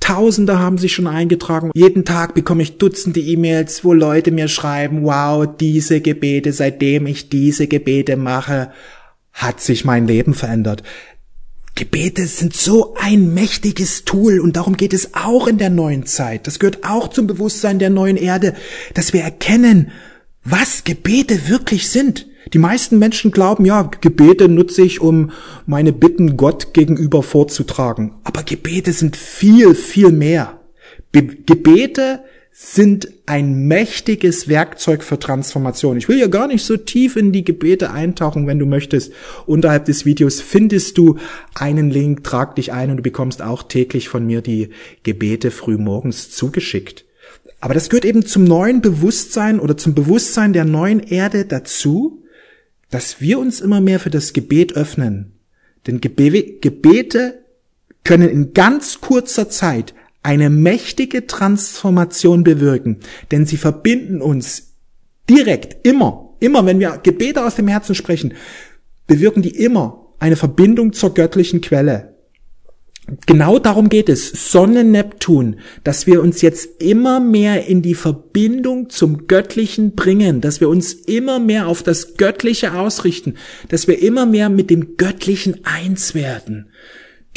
Tausende 0.00 0.58
haben 0.58 0.78
sich 0.78 0.94
schon 0.94 1.06
eingetragen. 1.06 1.70
Jeden 1.74 2.04
Tag 2.04 2.34
bekomme 2.34 2.62
ich 2.62 2.78
Dutzende 2.78 3.20
E-Mails, 3.20 3.84
wo 3.84 3.92
Leute 3.92 4.30
mir 4.30 4.48
schreiben, 4.48 5.04
wow, 5.04 5.46
diese 5.60 6.00
Gebete, 6.00 6.52
seitdem 6.52 7.06
ich 7.06 7.28
diese 7.28 7.66
Gebete 7.66 8.16
mache, 8.16 8.72
hat 9.38 9.60
sich 9.60 9.84
mein 9.84 10.06
Leben 10.06 10.34
verändert. 10.34 10.82
Gebete 11.74 12.26
sind 12.26 12.56
so 12.56 12.96
ein 12.98 13.32
mächtiges 13.34 14.04
Tool 14.04 14.40
und 14.40 14.56
darum 14.56 14.76
geht 14.76 14.92
es 14.92 15.14
auch 15.14 15.46
in 15.46 15.58
der 15.58 15.70
neuen 15.70 16.06
Zeit. 16.06 16.48
Das 16.48 16.58
gehört 16.58 16.84
auch 16.84 17.08
zum 17.08 17.28
Bewusstsein 17.28 17.78
der 17.78 17.88
neuen 17.88 18.16
Erde, 18.16 18.54
dass 18.94 19.12
wir 19.12 19.22
erkennen, 19.22 19.92
was 20.42 20.82
Gebete 20.82 21.48
wirklich 21.48 21.88
sind. 21.88 22.26
Die 22.52 22.58
meisten 22.58 22.98
Menschen 22.98 23.30
glauben, 23.30 23.64
ja, 23.64 23.82
Gebete 23.82 24.48
nutze 24.48 24.82
ich, 24.82 25.00
um 25.00 25.30
meine 25.66 25.92
Bitten 25.92 26.36
Gott 26.36 26.74
gegenüber 26.74 27.22
vorzutragen. 27.22 28.14
Aber 28.24 28.42
Gebete 28.42 28.92
sind 28.92 29.16
viel, 29.16 29.76
viel 29.76 30.10
mehr. 30.10 30.60
Be 31.12 31.22
Gebete 31.22 32.24
sind 32.60 33.08
ein 33.24 33.68
mächtiges 33.68 34.48
Werkzeug 34.48 35.04
für 35.04 35.20
Transformation. 35.20 35.96
Ich 35.96 36.08
will 36.08 36.18
ja 36.18 36.26
gar 36.26 36.48
nicht 36.48 36.64
so 36.64 36.76
tief 36.76 37.14
in 37.14 37.30
die 37.30 37.44
Gebete 37.44 37.92
eintauchen, 37.92 38.48
wenn 38.48 38.58
du 38.58 38.66
möchtest. 38.66 39.12
Unterhalb 39.46 39.84
des 39.84 40.04
Videos 40.04 40.40
findest 40.40 40.98
du 40.98 41.18
einen 41.54 41.88
Link, 41.88 42.24
trag 42.24 42.56
dich 42.56 42.72
ein 42.72 42.90
und 42.90 42.96
du 42.96 43.02
bekommst 43.04 43.42
auch 43.42 43.62
täglich 43.62 44.08
von 44.08 44.26
mir 44.26 44.42
die 44.42 44.70
Gebete 45.04 45.52
frühmorgens 45.52 46.32
zugeschickt. 46.32 47.04
Aber 47.60 47.74
das 47.74 47.90
gehört 47.90 48.04
eben 48.04 48.26
zum 48.26 48.42
neuen 48.42 48.80
Bewusstsein 48.80 49.60
oder 49.60 49.76
zum 49.76 49.94
Bewusstsein 49.94 50.52
der 50.52 50.64
neuen 50.64 50.98
Erde 50.98 51.44
dazu, 51.44 52.24
dass 52.90 53.20
wir 53.20 53.38
uns 53.38 53.60
immer 53.60 53.80
mehr 53.80 54.00
für 54.00 54.10
das 54.10 54.32
Gebet 54.32 54.72
öffnen. 54.72 55.30
Denn 55.86 56.00
Gebete 56.00 57.44
können 58.02 58.28
in 58.28 58.52
ganz 58.52 59.00
kurzer 59.00 59.48
Zeit 59.48 59.94
eine 60.22 60.50
mächtige 60.50 61.26
Transformation 61.26 62.44
bewirken, 62.44 62.98
denn 63.30 63.46
sie 63.46 63.56
verbinden 63.56 64.20
uns 64.20 64.74
direkt 65.28 65.86
immer, 65.86 66.34
immer, 66.40 66.66
wenn 66.66 66.80
wir 66.80 67.00
Gebete 67.02 67.44
aus 67.44 67.54
dem 67.54 67.68
Herzen 67.68 67.94
sprechen, 67.94 68.34
bewirken 69.06 69.42
die 69.42 69.56
immer 69.56 70.14
eine 70.18 70.36
Verbindung 70.36 70.92
zur 70.92 71.14
göttlichen 71.14 71.60
Quelle. 71.60 72.14
Genau 73.24 73.58
darum 73.58 73.88
geht 73.88 74.10
es, 74.10 74.52
Sonne, 74.52 74.84
Neptun, 74.84 75.56
dass 75.82 76.06
wir 76.06 76.20
uns 76.20 76.42
jetzt 76.42 76.82
immer 76.82 77.20
mehr 77.20 77.66
in 77.66 77.80
die 77.80 77.94
Verbindung 77.94 78.90
zum 78.90 79.26
Göttlichen 79.26 79.94
bringen, 79.94 80.42
dass 80.42 80.60
wir 80.60 80.68
uns 80.68 80.92
immer 80.92 81.38
mehr 81.38 81.68
auf 81.68 81.82
das 81.82 82.18
Göttliche 82.18 82.74
ausrichten, 82.74 83.36
dass 83.70 83.88
wir 83.88 84.02
immer 84.02 84.26
mehr 84.26 84.50
mit 84.50 84.68
dem 84.68 84.98
Göttlichen 84.98 85.64
eins 85.64 86.14
werden. 86.14 86.70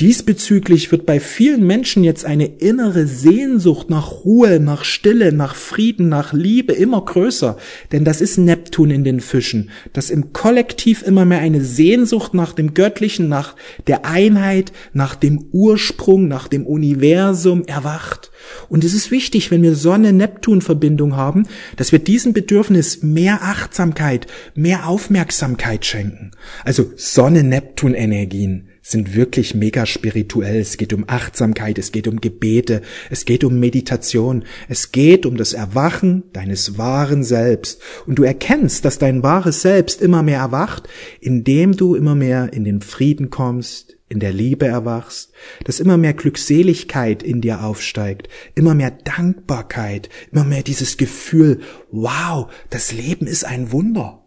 Diesbezüglich 0.01 0.91
wird 0.91 1.05
bei 1.05 1.19
vielen 1.19 1.67
Menschen 1.67 2.03
jetzt 2.03 2.25
eine 2.25 2.47
innere 2.47 3.05
Sehnsucht 3.05 3.91
nach 3.91 4.25
Ruhe, 4.25 4.59
nach 4.59 4.83
Stille, 4.83 5.31
nach 5.31 5.53
Frieden, 5.53 6.09
nach 6.09 6.33
Liebe 6.33 6.73
immer 6.73 7.05
größer. 7.05 7.55
Denn 7.91 8.03
das 8.03 8.19
ist 8.19 8.39
Neptun 8.39 8.89
in 8.89 9.03
den 9.03 9.19
Fischen, 9.19 9.69
dass 9.93 10.09
im 10.09 10.33
Kollektiv 10.33 11.03
immer 11.03 11.23
mehr 11.25 11.37
eine 11.37 11.63
Sehnsucht 11.63 12.33
nach 12.33 12.53
dem 12.53 12.73
Göttlichen, 12.73 13.29
nach 13.29 13.55
der 13.85 14.03
Einheit, 14.03 14.73
nach 14.91 15.13
dem 15.13 15.45
Ursprung, 15.51 16.27
nach 16.27 16.47
dem 16.47 16.65
Universum 16.65 17.63
erwacht. 17.67 18.31
Und 18.69 18.83
es 18.83 18.95
ist 18.95 19.11
wichtig, 19.11 19.51
wenn 19.51 19.61
wir 19.61 19.75
Sonne-Neptun-Verbindung 19.75 21.15
haben, 21.15 21.45
dass 21.77 21.91
wir 21.91 21.99
diesem 21.99 22.33
Bedürfnis 22.33 23.03
mehr 23.03 23.43
Achtsamkeit, 23.43 24.25
mehr 24.55 24.87
Aufmerksamkeit 24.87 25.85
schenken. 25.85 26.31
Also 26.65 26.91
Sonne-Neptun-Energien 26.95 28.70
sind 28.81 29.15
wirklich 29.15 29.53
mega 29.53 29.85
spirituell. 29.85 30.59
Es 30.59 30.77
geht 30.77 30.93
um 30.93 31.05
Achtsamkeit, 31.07 31.77
es 31.77 31.91
geht 31.91 32.07
um 32.07 32.19
Gebete, 32.19 32.81
es 33.09 33.25
geht 33.25 33.43
um 33.43 33.59
Meditation, 33.59 34.43
es 34.69 34.91
geht 34.91 35.25
um 35.25 35.37
das 35.37 35.53
Erwachen 35.53 36.23
deines 36.33 36.77
wahren 36.77 37.23
Selbst. 37.23 37.81
Und 38.07 38.15
du 38.15 38.23
erkennst, 38.23 38.83
dass 38.85 38.97
dein 38.97 39.23
wahres 39.23 39.61
Selbst 39.61 40.01
immer 40.01 40.23
mehr 40.23 40.39
erwacht, 40.39 40.89
indem 41.19 41.75
du 41.75 41.95
immer 41.95 42.15
mehr 42.15 42.53
in 42.53 42.63
den 42.63 42.81
Frieden 42.81 43.29
kommst, 43.29 43.97
in 44.09 44.19
der 44.19 44.33
Liebe 44.33 44.67
erwachst, 44.67 45.31
dass 45.63 45.79
immer 45.79 45.95
mehr 45.95 46.13
Glückseligkeit 46.13 47.23
in 47.23 47.39
dir 47.39 47.63
aufsteigt, 47.63 48.27
immer 48.55 48.73
mehr 48.73 48.91
Dankbarkeit, 48.91 50.09
immer 50.33 50.43
mehr 50.43 50.63
dieses 50.63 50.97
Gefühl, 50.97 51.61
wow, 51.91 52.51
das 52.69 52.91
Leben 52.91 53.25
ist 53.25 53.45
ein 53.45 53.71
Wunder. 53.71 54.20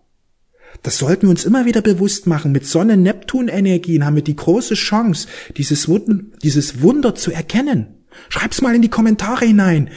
Das 0.82 0.98
sollten 0.98 1.22
wir 1.22 1.30
uns 1.30 1.44
immer 1.44 1.64
wieder 1.64 1.80
bewusst 1.80 2.26
machen. 2.26 2.52
Mit 2.52 2.66
Sonne-Neptun-Energien 2.66 4.04
haben 4.04 4.16
wir 4.16 4.24
die 4.24 4.36
große 4.36 4.74
Chance, 4.74 5.28
dieses 5.56 5.88
Wunder, 5.88 6.24
dieses 6.42 6.82
Wunder 6.82 7.14
zu 7.14 7.32
erkennen. 7.32 8.04
Schreib's 8.28 8.60
mal 8.60 8.74
in 8.74 8.82
die 8.82 8.90
Kommentare 8.90 9.46
hinein. 9.46 9.90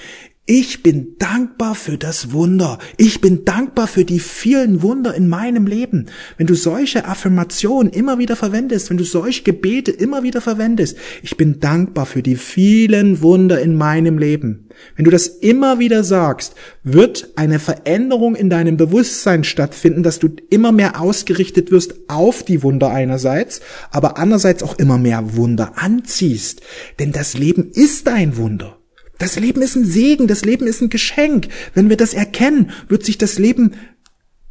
Ich 0.50 0.82
bin 0.82 1.18
dankbar 1.20 1.76
für 1.76 1.98
das 1.98 2.32
Wunder. 2.32 2.80
Ich 2.96 3.20
bin 3.20 3.44
dankbar 3.44 3.86
für 3.86 4.06
die 4.06 4.22
vielen 4.22 4.82
Wunder 4.82 5.14
in 5.14 5.28
meinem 5.28 5.68
Leben. 5.68 6.06
Wenn 6.38 6.48
du 6.48 6.56
solche 6.56 7.04
Affirmationen 7.04 7.92
immer 7.92 8.18
wieder 8.18 8.38
verwendest, 8.38 8.90
wenn 8.90 8.96
du 8.96 9.04
solche 9.04 9.44
Gebete 9.44 9.92
immer 9.92 10.24
wieder 10.24 10.40
verwendest, 10.40 10.96
ich 11.22 11.36
bin 11.36 11.60
dankbar 11.60 12.06
für 12.06 12.24
die 12.24 12.38
vielen 12.38 13.22
Wunder 13.22 13.60
in 13.60 13.76
meinem 13.76 14.18
Leben. 14.18 14.70
Wenn 14.96 15.04
du 15.04 15.12
das 15.12 15.28
immer 15.28 15.80
wieder 15.80 16.06
sagst, 16.06 16.56
wird 16.82 17.34
eine 17.36 17.60
Veränderung 17.60 18.34
in 18.34 18.50
deinem 18.50 18.78
Bewusstsein 18.78 19.44
stattfinden, 19.44 20.02
dass 20.02 20.20
du 20.20 20.30
immer 20.50 20.72
mehr 20.72 21.02
ausgerichtet 21.02 21.72
wirst 21.72 21.96
auf 22.08 22.44
die 22.44 22.64
Wunder 22.64 22.90
einerseits, 22.90 23.60
aber 23.92 24.18
andererseits 24.18 24.64
auch 24.64 24.80
immer 24.80 24.98
mehr 24.98 25.36
Wunder 25.36 25.74
anziehst. 25.76 26.62
Denn 27.00 27.12
das 27.12 27.38
Leben 27.38 27.70
ist 27.74 28.08
ein 28.08 28.38
Wunder. 28.38 28.77
Das 29.18 29.40
Leben 29.40 29.62
ist 29.62 29.76
ein 29.76 29.86
Segen, 29.86 30.28
das 30.28 30.46
Leben 30.46 30.68
ist 30.68 30.82
ein 30.82 30.90
Geschenk. 30.90 31.48
Wenn 31.74 31.90
wir 31.90 31.98
das 31.98 32.14
erkennen, 32.14 32.72
wird 32.88 33.04
sich 33.04 33.18
das 33.18 33.40
Leben 33.40 33.74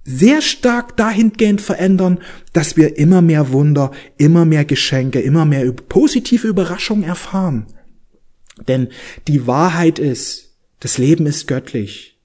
sehr 0.05 0.41
stark 0.41 0.97
dahingehend 0.97 1.61
verändern, 1.61 2.21
dass 2.53 2.77
wir 2.77 2.97
immer 2.97 3.23
mehr 3.23 3.53
Wunder, 3.53 3.91
immer 4.17 4.45
mehr 4.45 4.65
Geschenke, 4.65 5.21
immer 5.21 5.45
mehr 5.45 5.71
positive 5.73 6.47
Überraschungen 6.47 7.05
erfahren. 7.05 7.67
Denn 8.69 8.89
die 9.27 9.47
Wahrheit 9.47 9.99
ist, 9.99 10.57
das 10.81 10.99
Leben 10.99 11.27
ist 11.27 11.47
göttlich. 11.47 12.16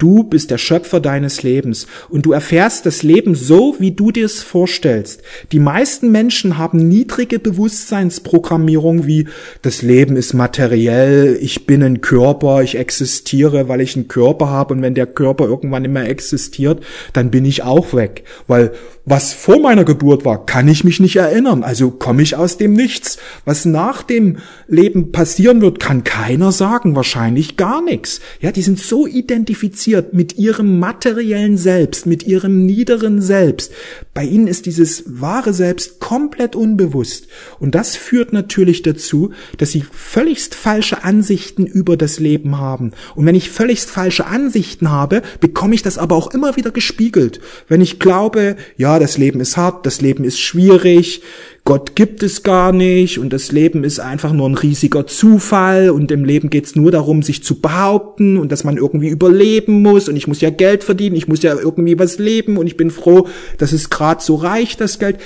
Du 0.00 0.24
bist 0.24 0.50
der 0.50 0.56
Schöpfer 0.56 0.98
deines 0.98 1.42
Lebens 1.42 1.86
und 2.08 2.24
du 2.24 2.32
erfährst 2.32 2.86
das 2.86 3.02
Leben 3.02 3.34
so, 3.34 3.76
wie 3.80 3.92
du 3.92 4.10
dir 4.10 4.24
es 4.24 4.42
vorstellst. 4.42 5.20
Die 5.52 5.58
meisten 5.58 6.10
Menschen 6.10 6.56
haben 6.56 6.88
niedrige 6.88 7.38
Bewusstseinsprogrammierung 7.38 9.06
wie 9.06 9.28
das 9.60 9.82
Leben 9.82 10.16
ist 10.16 10.32
materiell, 10.32 11.38
ich 11.42 11.66
bin 11.66 11.82
ein 11.82 12.00
Körper, 12.00 12.62
ich 12.62 12.78
existiere, 12.78 13.68
weil 13.68 13.82
ich 13.82 13.94
einen 13.94 14.08
Körper 14.08 14.48
habe 14.48 14.72
und 14.72 14.80
wenn 14.80 14.94
der 14.94 15.06
Körper 15.06 15.44
irgendwann 15.44 15.84
immer 15.84 16.08
existiert, 16.08 16.82
dann 17.12 17.30
bin 17.30 17.44
ich 17.44 17.62
auch 17.62 17.92
weg. 17.92 18.24
Weil 18.46 18.72
was 19.10 19.32
vor 19.32 19.58
meiner 19.58 19.84
Geburt 19.84 20.24
war, 20.24 20.46
kann 20.46 20.68
ich 20.68 20.84
mich 20.84 21.00
nicht 21.00 21.16
erinnern. 21.16 21.64
Also 21.64 21.90
komme 21.90 22.22
ich 22.22 22.36
aus 22.36 22.58
dem 22.58 22.74
Nichts. 22.74 23.18
Was 23.44 23.64
nach 23.64 24.04
dem 24.04 24.38
Leben 24.68 25.10
passieren 25.10 25.60
wird, 25.60 25.80
kann 25.80 26.04
keiner 26.04 26.52
sagen. 26.52 26.94
Wahrscheinlich 26.94 27.56
gar 27.56 27.82
nichts. 27.82 28.20
Ja, 28.40 28.52
die 28.52 28.62
sind 28.62 28.78
so 28.78 29.08
identifiziert 29.08 30.14
mit 30.14 30.38
ihrem 30.38 30.78
materiellen 30.78 31.56
Selbst, 31.56 32.06
mit 32.06 32.22
ihrem 32.22 32.64
niederen 32.64 33.20
Selbst. 33.20 33.72
Bei 34.14 34.22
ihnen 34.22 34.46
ist 34.46 34.66
dieses 34.66 35.02
wahre 35.06 35.54
Selbst 35.54 35.98
komplett 35.98 36.54
unbewusst. 36.54 37.26
Und 37.58 37.74
das 37.74 37.96
führt 37.96 38.32
natürlich 38.32 38.82
dazu, 38.82 39.32
dass 39.58 39.72
sie 39.72 39.84
völligst 39.90 40.54
falsche 40.54 41.02
Ansichten 41.02 41.66
über 41.66 41.96
das 41.96 42.20
Leben 42.20 42.58
haben. 42.58 42.92
Und 43.16 43.26
wenn 43.26 43.34
ich 43.34 43.50
völligst 43.50 43.90
falsche 43.90 44.26
Ansichten 44.26 44.92
habe, 44.92 45.22
bekomme 45.40 45.74
ich 45.74 45.82
das 45.82 45.98
aber 45.98 46.14
auch 46.14 46.32
immer 46.32 46.56
wieder 46.56 46.70
gespiegelt. 46.70 47.40
Wenn 47.66 47.80
ich 47.80 47.98
glaube, 47.98 48.54
ja, 48.76 48.99
das 49.00 49.18
Leben 49.18 49.40
ist 49.40 49.56
hart, 49.56 49.84
das 49.86 50.00
Leben 50.00 50.24
ist 50.24 50.38
schwierig, 50.38 51.22
Gott 51.64 51.94
gibt 51.94 52.22
es 52.22 52.42
gar 52.42 52.72
nicht 52.72 53.18
und 53.18 53.32
das 53.32 53.52
Leben 53.52 53.84
ist 53.84 54.00
einfach 54.00 54.32
nur 54.32 54.48
ein 54.48 54.54
riesiger 54.54 55.06
Zufall 55.06 55.90
und 55.90 56.10
im 56.10 56.24
Leben 56.24 56.50
geht's 56.50 56.76
nur 56.76 56.90
darum, 56.90 57.22
sich 57.22 57.42
zu 57.42 57.60
behaupten 57.60 58.36
und 58.36 58.50
dass 58.52 58.64
man 58.64 58.76
irgendwie 58.76 59.08
überleben 59.08 59.82
muss 59.82 60.08
und 60.08 60.16
ich 60.16 60.26
muss 60.26 60.40
ja 60.40 60.50
Geld 60.50 60.84
verdienen, 60.84 61.16
ich 61.16 61.28
muss 61.28 61.42
ja 61.42 61.54
irgendwie 61.58 61.98
was 61.98 62.18
leben 62.18 62.56
und 62.56 62.66
ich 62.66 62.76
bin 62.76 62.90
froh, 62.90 63.28
dass 63.58 63.72
es 63.72 63.90
gerade 63.90 64.22
so 64.22 64.36
reicht, 64.36 64.80
das 64.80 64.98
Geld. 64.98 65.18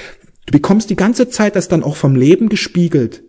Du 0.47 0.53
bekommst 0.53 0.91
die 0.91 0.97
ganze 0.97 1.29
Zeit 1.29 1.57
das 1.57 1.69
dann 1.69 1.83
auch 1.83 1.97
vom 1.97 2.17
Leben 2.17 2.49
gespiegelt. 2.49 3.23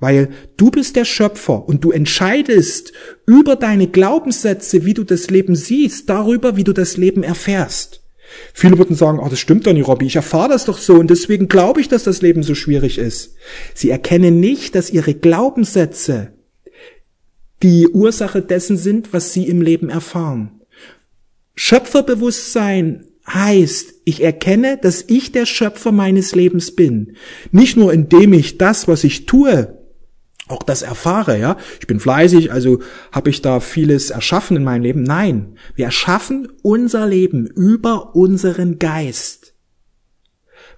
Weil 0.00 0.30
du 0.56 0.70
bist 0.70 0.96
der 0.96 1.04
Schöpfer 1.04 1.66
und 1.66 1.84
du 1.84 1.90
entscheidest 1.90 2.92
über 3.26 3.56
deine 3.56 3.86
Glaubenssätze, 3.86 4.84
wie 4.84 4.92
du 4.94 5.04
das 5.04 5.30
Leben 5.30 5.54
siehst, 5.54 6.10
darüber, 6.10 6.56
wie 6.56 6.64
du 6.64 6.72
das 6.72 6.96
Leben 6.96 7.22
erfährst. 7.22 8.03
Viele 8.52 8.78
würden 8.78 8.96
sagen, 8.96 9.20
ach, 9.22 9.28
das 9.28 9.40
stimmt 9.40 9.66
doch 9.66 9.72
nicht, 9.72 9.86
Robby, 9.86 10.06
ich 10.06 10.16
erfahre 10.16 10.48
das 10.48 10.64
doch 10.64 10.78
so 10.78 10.94
und 10.94 11.10
deswegen 11.10 11.48
glaube 11.48 11.80
ich, 11.80 11.88
dass 11.88 12.04
das 12.04 12.22
Leben 12.22 12.42
so 12.42 12.54
schwierig 12.54 12.98
ist. 12.98 13.34
Sie 13.74 13.90
erkennen 13.90 14.40
nicht, 14.40 14.74
dass 14.74 14.90
ihre 14.90 15.14
Glaubenssätze 15.14 16.32
die 17.62 17.88
Ursache 17.88 18.42
dessen 18.42 18.76
sind, 18.76 19.12
was 19.12 19.32
sie 19.32 19.48
im 19.48 19.62
Leben 19.62 19.88
erfahren. 19.88 20.60
Schöpferbewusstsein 21.54 23.06
heißt, 23.26 23.94
ich 24.04 24.22
erkenne, 24.22 24.78
dass 24.80 25.04
ich 25.06 25.32
der 25.32 25.46
Schöpfer 25.46 25.92
meines 25.92 26.34
Lebens 26.34 26.74
bin. 26.74 27.16
Nicht 27.52 27.76
nur 27.76 27.92
indem 27.92 28.32
ich 28.32 28.58
das, 28.58 28.86
was 28.86 29.04
ich 29.04 29.26
tue, 29.26 29.78
auch 30.48 30.62
das 30.62 30.82
erfahre, 30.82 31.38
ja. 31.38 31.56
Ich 31.80 31.86
bin 31.86 32.00
fleißig, 32.00 32.52
also 32.52 32.80
habe 33.12 33.30
ich 33.30 33.40
da 33.40 33.60
vieles 33.60 34.10
erschaffen 34.10 34.56
in 34.56 34.64
meinem 34.64 34.82
Leben. 34.82 35.02
Nein, 35.02 35.56
wir 35.74 35.86
erschaffen 35.86 36.48
unser 36.62 37.06
Leben 37.06 37.46
über 37.46 38.14
unseren 38.14 38.78
Geist. 38.78 39.54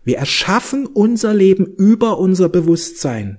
Wir 0.04 0.18
erschaffen 0.18 0.86
unser 0.86 1.34
Leben 1.34 1.66
über 1.66 2.18
unser 2.18 2.48
Bewusstsein. 2.48 3.38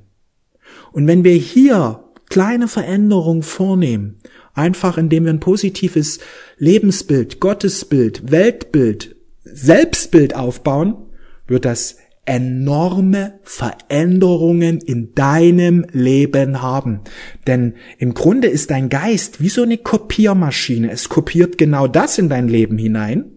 Und 0.91 1.07
wenn 1.07 1.23
wir 1.23 1.33
hier 1.33 2.03
kleine 2.29 2.67
Veränderungen 2.67 3.43
vornehmen, 3.43 4.19
einfach 4.53 4.97
indem 4.97 5.23
wir 5.25 5.31
ein 5.31 5.39
positives 5.39 6.19
Lebensbild, 6.57 7.39
Gottesbild, 7.39 8.31
Weltbild, 8.31 9.15
Selbstbild 9.45 10.35
aufbauen, 10.35 11.05
wird 11.47 11.63
das 11.63 11.97
enorme 12.27 13.39
Veränderungen 13.43 14.79
in 14.79 15.15
deinem 15.15 15.85
Leben 15.91 16.61
haben. 16.61 16.99
Denn 17.47 17.75
im 17.97 18.13
Grunde 18.13 18.49
ist 18.49 18.69
dein 18.69 18.89
Geist 18.89 19.41
wie 19.41 19.49
so 19.49 19.63
eine 19.63 19.77
Kopiermaschine. 19.77 20.91
Es 20.91 21.07
kopiert 21.07 21.57
genau 21.57 21.87
das 21.87 22.17
in 22.17 22.27
dein 22.27 22.49
Leben 22.49 22.77
hinein, 22.77 23.31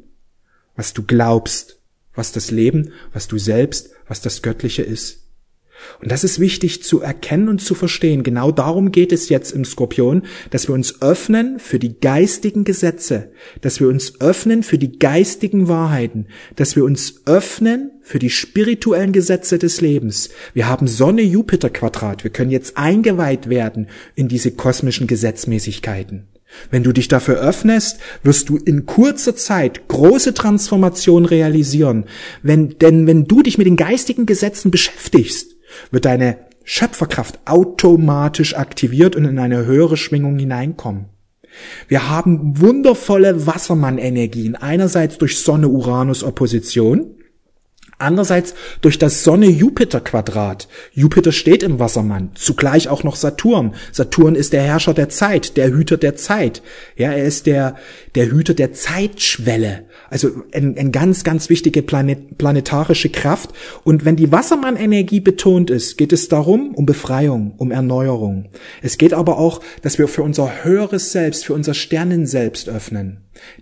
was 0.75 0.93
du 0.93 1.05
glaubst, 1.05 1.81
was 2.15 2.33
das 2.33 2.51
Leben, 2.51 2.93
was 3.13 3.29
du 3.29 3.39
selbst, 3.39 3.91
was 4.09 4.21
das 4.21 4.43
Göttliche 4.43 4.83
ist. 4.83 5.20
Und 6.01 6.11
das 6.11 6.25
ist 6.25 6.41
wichtig 6.41 6.83
zu 6.83 7.01
erkennen 7.01 7.49
und 7.49 7.61
zu 7.61 7.75
verstehen. 7.75 8.23
Genau 8.23 8.51
darum 8.53 8.93
geht 8.93 9.13
es 9.13 9.29
jetzt 9.29 9.53
im 9.53 9.65
Skorpion, 9.65 10.23
dass 10.51 10.69
wir 10.69 10.75
uns 10.75 11.03
öffnen 11.03 11.59
für 11.59 11.79
die 11.79 11.99
geistigen 11.99 12.65
Gesetze, 12.65 13.31
dass 13.61 13.81
wir 13.81 13.89
uns 13.89 14.21
öffnen 14.21 14.63
für 14.63 14.79
die 14.79 14.99
geistigen 14.99 15.69
Wahrheiten, 15.69 16.27
dass 16.57 16.77
wir 16.77 16.85
uns 16.85 17.23
öffnen 17.27 17.93
für 18.03 18.19
die 18.19 18.31
spirituellen 18.31 19.13
Gesetze 19.13 19.59
des 19.59 19.81
Lebens. 19.81 20.31
Wir 20.55 20.69
haben 20.69 20.87
Sonne-Jupiter-Quadrat. 20.87 22.25
Wir 22.25 22.31
können 22.31 22.51
jetzt 22.51 22.77
eingeweiht 22.77 23.49
werden 23.49 23.89
in 24.15 24.29
diese 24.29 24.51
kosmischen 24.51 25.07
Gesetzmäßigkeiten. 25.07 26.27
Wenn 26.71 26.83
du 26.83 26.93
dich 26.93 27.09
dafür 27.09 27.37
öffnest, 27.37 28.01
wirst 28.23 28.49
du 28.49 28.57
in 28.57 28.87
kurzer 28.87 29.37
Zeit 29.37 29.89
große 29.89 30.35
Transformation 30.35 31.25
realisieren. 31.25 32.07
Wenn, 32.43 32.79
denn 32.79 33.07
wenn 33.07 33.25
du 33.25 33.43
dich 33.43 33.59
mit 33.59 33.67
den 33.67 33.77
geistigen 33.77 34.27
Gesetzen 34.27 34.71
beschäftigst, 34.71 35.50
wird 35.91 36.05
deine 36.05 36.39
Schöpferkraft 36.65 37.41
automatisch 37.47 38.55
aktiviert 38.55 39.17
und 39.17 39.25
in 39.25 39.39
eine 39.39 39.65
höhere 39.65 39.97
Schwingung 39.97 40.39
hineinkommen. 40.39 41.07
Wir 41.89 42.09
haben 42.09 42.61
wundervolle 42.61 43.47
Wassermann-Energien, 43.47 44.55
einerseits 44.55 45.19
durch 45.19 45.39
Sonne-Uranus-Opposition, 45.41 47.17
Andererseits 48.01 48.55
durch 48.81 48.99
das 48.99 49.25
Sonne-Jupiter-Quadrat. 49.25 50.69
Jupiter 50.93 51.33
steht 51.33 51.63
im 51.63 51.79
Wassermann, 51.79 52.31
zugleich 52.35 52.89
auch 52.89 53.05
noch 53.05 53.17
Saturn. 53.17 53.75
Saturn 53.93 54.35
ist 54.35 54.53
der 54.53 54.63
Herrscher 54.63 54.95
der 54.95 55.09
Zeit, 55.09 55.57
der 55.57 55.71
Hüter 55.71 55.97
der 55.97 56.17
Zeit. 56.17 56.63
Ja, 56.97 57.13
er 57.13 57.25
ist 57.25 57.47
der, 57.47 57.77
der 58.15 58.31
Hüter 58.31 58.55
der 58.55 58.73
Zeitschwelle. 58.73 59.85
Also 60.09 60.31
eine 60.53 60.81
ein 60.81 60.93
ganz, 60.93 61.25
ganz 61.25 61.51
wichtige 61.51 61.83
Planet, 61.83 62.39
planetarische 62.39 63.11
Kraft. 63.11 63.51
Und 63.85 64.05
wenn 64.05 64.17
die 64.17 64.33
Wassermann-Energie 64.33 65.21
betont 65.21 65.71
ist, 65.71 65.99
geht 65.99 66.13
es 66.13 66.29
darum, 66.29 66.75
um 66.75 66.87
Befreiung, 66.87 67.55
um 67.59 67.71
Erneuerung. 67.71 68.49
Es 68.83 68.99
geht 68.99 69.13
aber 69.13 69.39
auch, 69.39 69.61
dass 69.83 69.99
wir 69.99 70.09
für 70.09 70.23
unser 70.23 70.65
höheres 70.65 71.13
Selbst, 71.13 71.45
für 71.45 71.55
unser 71.55 71.75
Sternenselbst 71.75 72.69
öffnen. 72.69 73.19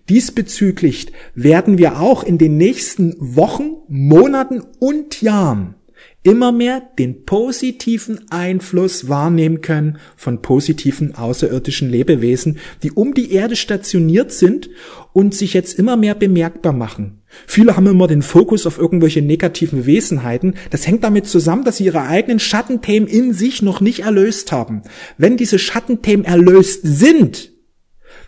Diesbezüglich 0.08 1.12
werden 1.34 1.78
wir 1.78 2.00
auch 2.00 2.22
in 2.22 2.38
den 2.38 2.56
nächsten 2.56 3.14
Wochen, 3.18 3.76
Monaten 3.88 4.62
und 4.78 5.22
Jahren 5.22 5.74
immer 6.22 6.52
mehr 6.52 6.82
den 6.98 7.24
positiven 7.24 8.30
Einfluss 8.30 9.08
wahrnehmen 9.08 9.60
können 9.60 9.98
von 10.16 10.42
positiven 10.42 11.14
außerirdischen 11.14 11.88
Lebewesen, 11.88 12.58
die 12.82 12.92
um 12.92 13.14
die 13.14 13.32
Erde 13.32 13.56
stationiert 13.56 14.32
sind 14.32 14.68
und 15.12 15.34
sich 15.34 15.54
jetzt 15.54 15.78
immer 15.78 15.96
mehr 15.96 16.14
bemerkbar 16.14 16.72
machen. 16.72 17.22
Viele 17.46 17.76
haben 17.76 17.86
immer 17.86 18.08
den 18.08 18.22
Fokus 18.22 18.66
auf 18.66 18.78
irgendwelche 18.78 19.22
negativen 19.22 19.86
Wesenheiten. 19.86 20.54
Das 20.70 20.86
hängt 20.86 21.04
damit 21.04 21.26
zusammen, 21.26 21.64
dass 21.64 21.76
sie 21.76 21.84
ihre 21.84 22.02
eigenen 22.02 22.40
Schattenthemen 22.40 23.08
in 23.08 23.32
sich 23.32 23.62
noch 23.62 23.80
nicht 23.80 24.00
erlöst 24.00 24.50
haben. 24.50 24.82
Wenn 25.18 25.36
diese 25.36 25.58
Schattenthemen 25.58 26.24
erlöst 26.24 26.80
sind, 26.82 27.52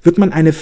wird 0.02 0.18
man 0.18 0.32
eine 0.32 0.54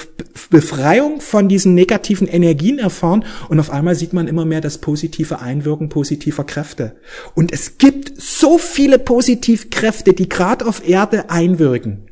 Befreiung 0.51 1.21
von 1.21 1.49
diesen 1.49 1.75
negativen 1.75 2.27
Energien 2.27 2.79
erfahren 2.79 3.25
und 3.49 3.61
auf 3.61 3.71
einmal 3.71 3.95
sieht 3.95 4.13
man 4.13 4.29
immer 4.29 4.45
mehr 4.45 4.61
das 4.61 4.79
positive 4.79 5.41
Einwirken 5.41 5.89
positiver 5.89 6.45
Kräfte. 6.45 6.97
Und 7.35 7.53
es 7.53 7.79
gibt 7.79 8.21
so 8.21 8.59
viele 8.59 8.99
Positivkräfte, 8.99 10.13
die 10.13 10.29
gerade 10.29 10.67
auf 10.67 10.87
Erde 10.87 11.31
einwirken. 11.31 12.09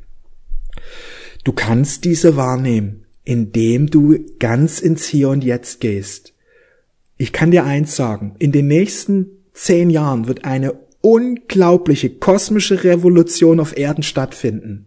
Du 1.44 1.52
kannst 1.52 2.04
diese 2.04 2.36
wahrnehmen, 2.36 3.04
indem 3.24 3.88
du 3.88 4.18
ganz 4.38 4.80
ins 4.80 5.06
Hier 5.06 5.28
und 5.28 5.44
Jetzt 5.44 5.80
gehst. 5.80 6.32
Ich 7.18 7.32
kann 7.32 7.50
dir 7.50 7.64
eins 7.64 7.96
sagen, 7.96 8.34
in 8.38 8.52
den 8.52 8.66
nächsten 8.66 9.26
zehn 9.52 9.90
Jahren 9.90 10.28
wird 10.28 10.44
eine 10.44 10.74
unglaubliche 11.00 12.10
kosmische 12.10 12.84
Revolution 12.84 13.60
auf 13.60 13.76
Erden 13.76 14.02
stattfinden. 14.02 14.86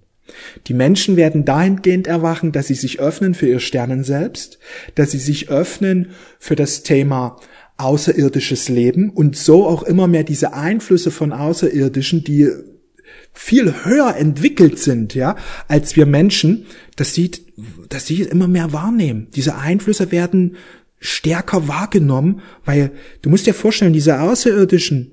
Die 0.67 0.73
Menschen 0.73 1.15
werden 1.15 1.45
dahingehend 1.45 2.07
erwachen, 2.07 2.51
dass 2.51 2.67
sie 2.67 2.75
sich 2.75 2.99
öffnen 2.99 3.33
für 3.33 3.47
ihr 3.47 3.59
Sternen 3.59 4.03
selbst, 4.03 4.59
dass 4.95 5.11
sie 5.11 5.19
sich 5.19 5.49
öffnen 5.49 6.11
für 6.39 6.55
das 6.55 6.83
Thema 6.83 7.37
außerirdisches 7.77 8.69
Leben 8.69 9.09
und 9.09 9.37
so 9.37 9.65
auch 9.65 9.83
immer 9.83 10.07
mehr 10.07 10.23
diese 10.23 10.53
Einflüsse 10.53 11.11
von 11.11 11.31
Außerirdischen, 11.31 12.23
die 12.23 12.49
viel 13.33 13.73
höher 13.85 14.15
entwickelt 14.17 14.79
sind, 14.79 15.15
ja, 15.15 15.35
als 15.67 15.95
wir 15.95 16.05
Menschen, 16.05 16.65
dass 16.97 17.13
sie, 17.13 17.31
dass 17.87 18.05
sie 18.05 18.23
immer 18.23 18.47
mehr 18.47 18.73
wahrnehmen. 18.73 19.27
Diese 19.35 19.55
Einflüsse 19.55 20.11
werden 20.11 20.57
stärker 20.99 21.67
wahrgenommen, 21.67 22.41
weil 22.65 22.91
du 23.21 23.29
musst 23.29 23.47
dir 23.47 23.53
vorstellen, 23.53 23.93
diese 23.93 24.19
Außerirdischen, 24.19 25.11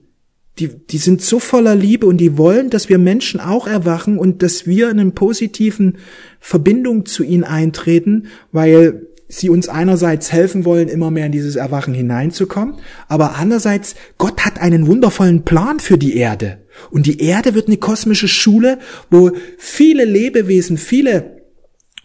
die, 0.58 0.68
die 0.68 0.98
sind 0.98 1.20
so 1.20 1.38
voller 1.38 1.74
Liebe 1.74 2.06
und 2.06 2.18
die 2.18 2.38
wollen, 2.38 2.70
dass 2.70 2.88
wir 2.88 2.98
Menschen 2.98 3.40
auch 3.40 3.66
erwachen 3.66 4.18
und 4.18 4.42
dass 4.42 4.66
wir 4.66 4.90
in 4.90 4.98
einer 4.98 5.10
positiven 5.10 5.98
Verbindung 6.40 7.04
zu 7.04 7.24
ihnen 7.24 7.44
eintreten, 7.44 8.28
weil 8.52 9.06
sie 9.28 9.50
uns 9.50 9.68
einerseits 9.68 10.32
helfen 10.32 10.64
wollen, 10.64 10.88
immer 10.88 11.10
mehr 11.10 11.26
in 11.26 11.32
dieses 11.32 11.56
Erwachen 11.56 11.94
hineinzukommen, 11.94 12.76
aber 13.08 13.36
andererseits, 13.36 13.96
Gott 14.18 14.44
hat 14.44 14.60
einen 14.60 14.86
wundervollen 14.86 15.42
Plan 15.42 15.80
für 15.80 15.98
die 15.98 16.16
Erde. 16.16 16.58
Und 16.90 17.06
die 17.06 17.20
Erde 17.20 17.54
wird 17.54 17.66
eine 17.66 17.76
kosmische 17.76 18.28
Schule, 18.28 18.78
wo 19.10 19.32
viele 19.58 20.04
Lebewesen, 20.04 20.78
viele 20.78 21.36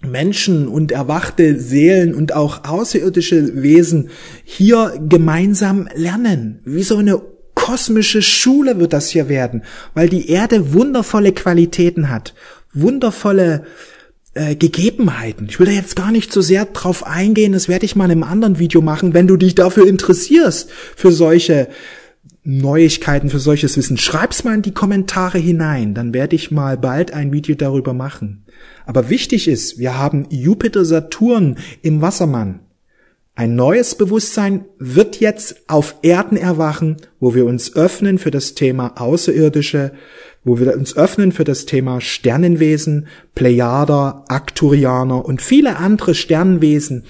Menschen 0.02 0.68
und 0.68 0.92
erwachte 0.92 1.60
Seelen 1.60 2.16
und 2.16 2.34
auch 2.34 2.64
außerirdische 2.64 3.62
Wesen 3.62 4.10
hier 4.44 5.00
gemeinsam 5.08 5.88
lernen, 5.94 6.60
wie 6.66 6.82
so 6.82 6.98
eine 6.98 7.22
kosmische 7.72 8.22
Schule 8.22 8.80
wird 8.80 8.92
das 8.92 9.08
hier 9.08 9.30
werden, 9.30 9.64
weil 9.94 10.10
die 10.10 10.30
Erde 10.30 10.74
wundervolle 10.74 11.32
Qualitäten 11.32 12.10
hat, 12.10 12.34
wundervolle 12.74 13.64
äh, 14.34 14.56
Gegebenheiten. 14.58 15.48
Ich 15.50 15.58
will 15.58 15.68
da 15.68 15.72
jetzt 15.72 15.96
gar 15.96 16.12
nicht 16.12 16.34
so 16.34 16.42
sehr 16.42 16.66
drauf 16.66 17.08
eingehen, 17.08 17.54
das 17.54 17.70
werde 17.70 17.86
ich 17.86 17.96
mal 17.96 18.06
in 18.06 18.12
einem 18.12 18.24
anderen 18.24 18.60
Video 18.60 18.82
machen, 18.82 19.14
wenn 19.14 19.26
du 19.26 19.38
dich 19.38 19.56
dafür 19.56 19.88
interessierst, 19.88 20.70
für 20.98 21.14
solche 21.14 21.70
Neuigkeiten, 22.44 23.30
für 23.30 23.40
solches 23.40 23.78
Wissen. 23.78 23.98
Schreib's 23.98 24.44
mal 24.44 24.56
in 24.56 24.64
die 24.64 24.74
Kommentare 24.74 25.38
hinein, 25.38 25.94
dann 25.94 26.14
werde 26.14 26.36
ich 26.36 26.52
mal 26.52 26.78
bald 26.78 27.14
ein 27.14 27.32
Video 27.32 27.56
darüber 27.56 27.94
machen. 27.94 28.44
Aber 28.86 29.10
wichtig 29.10 29.48
ist, 29.48 29.80
wir 29.80 29.98
haben 29.98 30.28
Jupiter 30.30 30.84
Saturn 30.84 31.58
im 31.82 32.02
Wassermann. 32.02 32.60
Ein 33.34 33.56
neues 33.56 33.96
Bewusstsein 33.96 34.66
wird 34.78 35.22
jetzt 35.22 35.64
auf 35.68 35.96
Erden 36.02 36.36
erwachen, 36.36 36.98
wo 37.20 37.34
wir 37.34 37.46
uns 37.46 37.76
öffnen 37.76 38.18
für 38.20 38.30
das 38.30 38.56
Thema 38.56 39.00
Außerirdische, 39.00 39.94
wo 40.44 40.60
wir 40.60 40.76
uns 40.76 40.98
öffnen 40.98 41.32
für 41.32 41.46
das 41.46 41.66
Thema 41.66 42.02
Sternenwesen, 42.02 43.08
Plejader, 43.34 44.26
Akturianer 44.28 45.24
und 45.24 45.42
viele 45.42 45.78
andere 45.78 46.14
Sternenwesen 46.14 47.06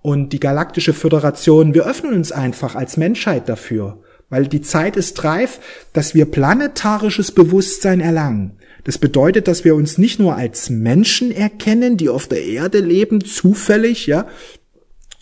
und 0.00 0.32
die 0.32 0.40
galaktische 0.40 0.92
Föderation. 0.92 1.74
Wir 1.74 1.86
öffnen 1.86 2.14
uns 2.14 2.30
einfach 2.30 2.76
als 2.76 2.96
Menschheit 2.96 3.48
dafür, 3.48 3.98
weil 4.30 4.46
die 4.46 4.60
Zeit 4.60 4.96
ist 4.96 5.24
reif, 5.24 5.58
dass 5.92 6.14
wir 6.14 6.26
planetarisches 6.26 7.32
Bewusstsein 7.32 8.00
erlangen. 8.00 8.58
Das 8.84 8.98
bedeutet, 8.98 9.48
dass 9.48 9.64
wir 9.64 9.74
uns 9.74 9.98
nicht 9.98 10.20
nur 10.20 10.36
als 10.36 10.70
Menschen 10.70 11.32
erkennen, 11.32 11.96
die 11.96 12.10
auf 12.10 12.28
der 12.28 12.44
Erde 12.44 12.78
leben, 12.78 13.24
zufällig, 13.24 14.06
ja, 14.06 14.26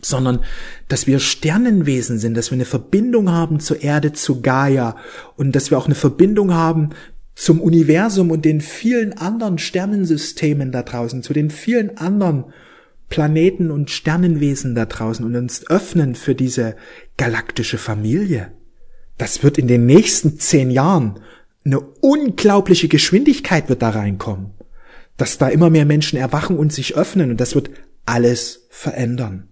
sondern 0.05 0.41
dass 0.89 1.07
wir 1.07 1.21
Sternenwesen 1.21 2.19
sind, 2.19 2.37
dass 2.37 2.51
wir 2.51 2.57
eine 2.57 2.65
Verbindung 2.65 3.31
haben 3.31 3.61
zur 3.61 3.83
Erde, 3.83 4.13
zu 4.13 4.43
Gaia 4.43 4.97
und 5.37 5.55
dass 5.55 5.71
wir 5.71 5.79
auch 5.79 5.87
eine 5.87 5.95
Verbindung 5.95 6.53
haben 6.53 6.91
zum 7.35 7.61
Universum 7.61 8.31
und 8.31 8.45
den 8.45 8.61
vielen 8.61 9.17
anderen 9.17 9.59
Sternensystemen 9.59 10.73
da 10.73 10.83
draußen, 10.83 11.23
zu 11.23 11.33
den 11.33 11.51
vielen 11.51 11.97
anderen 11.97 12.47
Planeten 13.09 13.71
und 13.71 13.91
Sternenwesen 13.91 14.75
da 14.75 14.87
draußen 14.87 15.25
und 15.25 15.37
uns 15.37 15.69
öffnen 15.69 16.15
für 16.15 16.35
diese 16.35 16.77
galaktische 17.17 17.79
Familie. 17.79 18.53
Das 19.19 19.43
wird 19.43 19.59
in 19.59 19.69
den 19.69 19.87
nächsten 19.87 20.39
zehn 20.39 20.71
Jahren 20.71 21.21
eine 21.65 21.81
unglaubliche 21.81 22.89
Geschwindigkeit 22.89 23.69
wird 23.69 23.83
da 23.83 23.91
reinkommen, 23.91 24.51
dass 25.17 25.39
da 25.39 25.49
immer 25.49 25.71
mehr 25.71 25.85
Menschen 25.85 26.19
erwachen 26.19 26.59
und 26.59 26.73
sich 26.73 26.97
öffnen 26.97 27.31
und 27.31 27.41
das 27.41 27.55
wird 27.55 27.71
alles 28.05 28.67
verändern. 28.71 29.52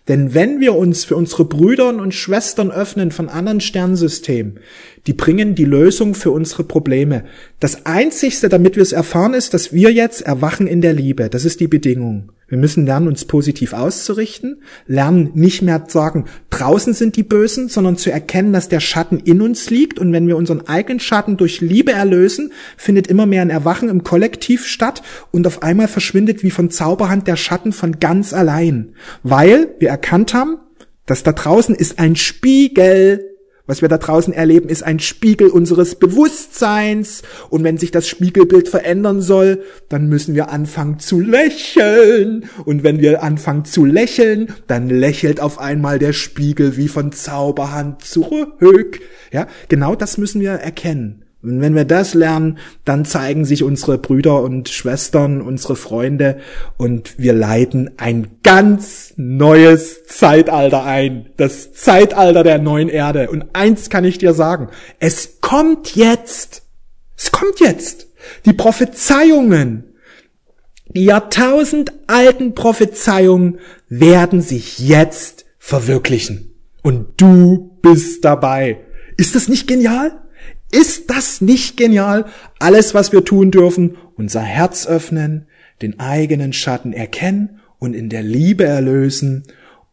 Denn 0.07 0.33
wenn 0.33 0.59
wir 0.59 0.75
uns 0.75 1.05
für 1.05 1.15
unsere 1.15 1.45
Brüder 1.45 1.89
und 1.89 2.13
Schwestern 2.13 2.71
öffnen 2.71 3.11
von 3.11 3.29
anderen 3.29 3.61
Sternsystemen, 3.61 4.59
die 5.07 5.13
bringen 5.13 5.55
die 5.55 5.65
Lösung 5.65 6.15
für 6.15 6.31
unsere 6.31 6.63
Probleme. 6.63 7.23
Das 7.59 7.85
Einzigste, 7.85 8.49
damit 8.49 8.75
wir 8.75 8.83
es 8.83 8.91
erfahren, 8.91 9.33
ist, 9.33 9.53
dass 9.53 9.73
wir 9.73 9.91
jetzt 9.91 10.21
erwachen 10.21 10.67
in 10.67 10.81
der 10.81 10.93
Liebe. 10.93 11.29
Das 11.29 11.45
ist 11.45 11.59
die 11.59 11.67
Bedingung. 11.67 12.31
Wir 12.51 12.57
müssen 12.57 12.85
lernen, 12.85 13.07
uns 13.07 13.23
positiv 13.23 13.71
auszurichten, 13.71 14.57
lernen 14.85 15.31
nicht 15.35 15.61
mehr 15.61 15.87
zu 15.87 15.99
sagen, 15.99 16.25
draußen 16.49 16.93
sind 16.93 17.15
die 17.15 17.23
Bösen, 17.23 17.69
sondern 17.69 17.95
zu 17.95 18.11
erkennen, 18.11 18.51
dass 18.51 18.67
der 18.67 18.81
Schatten 18.81 19.19
in 19.19 19.41
uns 19.41 19.69
liegt 19.69 19.99
und 19.99 20.11
wenn 20.11 20.27
wir 20.27 20.35
unseren 20.35 20.67
eigenen 20.67 20.99
Schatten 20.99 21.37
durch 21.37 21.61
Liebe 21.61 21.93
erlösen, 21.93 22.51
findet 22.75 23.07
immer 23.07 23.25
mehr 23.25 23.41
ein 23.41 23.49
Erwachen 23.49 23.87
im 23.87 24.03
Kollektiv 24.03 24.65
statt 24.65 25.01
und 25.31 25.47
auf 25.47 25.63
einmal 25.63 25.87
verschwindet 25.87 26.43
wie 26.43 26.51
von 26.51 26.69
Zauberhand 26.69 27.25
der 27.25 27.37
Schatten 27.37 27.71
von 27.71 28.01
ganz 28.01 28.33
allein, 28.33 28.95
weil 29.23 29.69
wir 29.79 29.90
erkannt 29.91 30.33
haben, 30.33 30.57
dass 31.05 31.23
da 31.23 31.33
draußen 31.33 31.75
ist 31.75 31.99
ein 31.99 32.15
Spiegel 32.15 33.31
was 33.71 33.81
wir 33.81 33.87
da 33.87 33.97
draußen 33.97 34.33
erleben, 34.33 34.67
ist 34.67 34.83
ein 34.83 34.99
Spiegel 34.99 35.47
unseres 35.47 35.95
Bewusstseins. 35.95 37.21
Und 37.49 37.63
wenn 37.63 37.77
sich 37.77 37.89
das 37.89 38.05
Spiegelbild 38.05 38.67
verändern 38.67 39.21
soll, 39.21 39.63
dann 39.87 40.07
müssen 40.09 40.35
wir 40.35 40.49
anfangen 40.49 40.99
zu 40.99 41.21
lächeln. 41.21 42.49
Und 42.65 42.83
wenn 42.83 42.99
wir 42.99 43.23
anfangen 43.23 43.63
zu 43.63 43.85
lächeln, 43.85 44.53
dann 44.67 44.89
lächelt 44.89 45.39
auf 45.39 45.57
einmal 45.57 45.99
der 45.99 46.11
Spiegel 46.11 46.75
wie 46.75 46.89
von 46.89 47.13
Zauberhand 47.13 48.03
zurück. 48.03 48.99
Ja, 49.31 49.47
genau 49.69 49.95
das 49.95 50.17
müssen 50.17 50.41
wir 50.41 50.51
erkennen. 50.51 51.23
Und 51.43 51.59
wenn 51.59 51.73
wir 51.73 51.85
das 51.85 52.13
lernen, 52.13 52.59
dann 52.85 53.03
zeigen 53.03 53.45
sich 53.45 53.63
unsere 53.63 53.97
Brüder 53.97 54.43
und 54.43 54.69
Schwestern, 54.69 55.41
unsere 55.41 55.75
Freunde 55.75 56.39
und 56.77 57.17
wir 57.17 57.33
leiten 57.33 57.91
ein 57.97 58.27
ganz 58.43 59.13
neues 59.17 60.05
Zeitalter 60.05 60.83
ein. 60.83 61.31
Das 61.37 61.73
Zeitalter 61.73 62.43
der 62.43 62.59
neuen 62.59 62.89
Erde. 62.89 63.31
Und 63.31 63.45
eins 63.53 63.89
kann 63.89 64.05
ich 64.05 64.19
dir 64.19 64.33
sagen. 64.33 64.69
Es 64.99 65.41
kommt 65.41 65.95
jetzt. 65.95 66.63
Es 67.17 67.31
kommt 67.31 67.59
jetzt. 67.59 68.07
Die 68.45 68.53
Prophezeiungen, 68.53 69.95
die 70.89 71.05
jahrtausendalten 71.05 72.53
Prophezeiungen 72.53 73.59
werden 73.89 74.41
sich 74.41 74.77
jetzt 74.77 75.45
verwirklichen. 75.57 76.53
Und 76.83 77.19
du 77.19 77.79
bist 77.81 78.25
dabei. 78.25 78.81
Ist 79.17 79.35
das 79.35 79.47
nicht 79.47 79.67
genial? 79.67 80.21
Ist 80.71 81.09
das 81.09 81.41
nicht 81.41 81.77
genial? 81.77 82.25
Alles, 82.59 82.93
was 82.93 83.11
wir 83.11 83.25
tun 83.25 83.51
dürfen, 83.51 83.97
unser 84.15 84.41
Herz 84.41 84.87
öffnen, 84.87 85.47
den 85.81 85.99
eigenen 85.99 86.53
Schatten 86.53 86.93
erkennen 86.93 87.59
und 87.79 87.93
in 87.93 88.09
der 88.09 88.23
Liebe 88.23 88.63
erlösen 88.63 89.43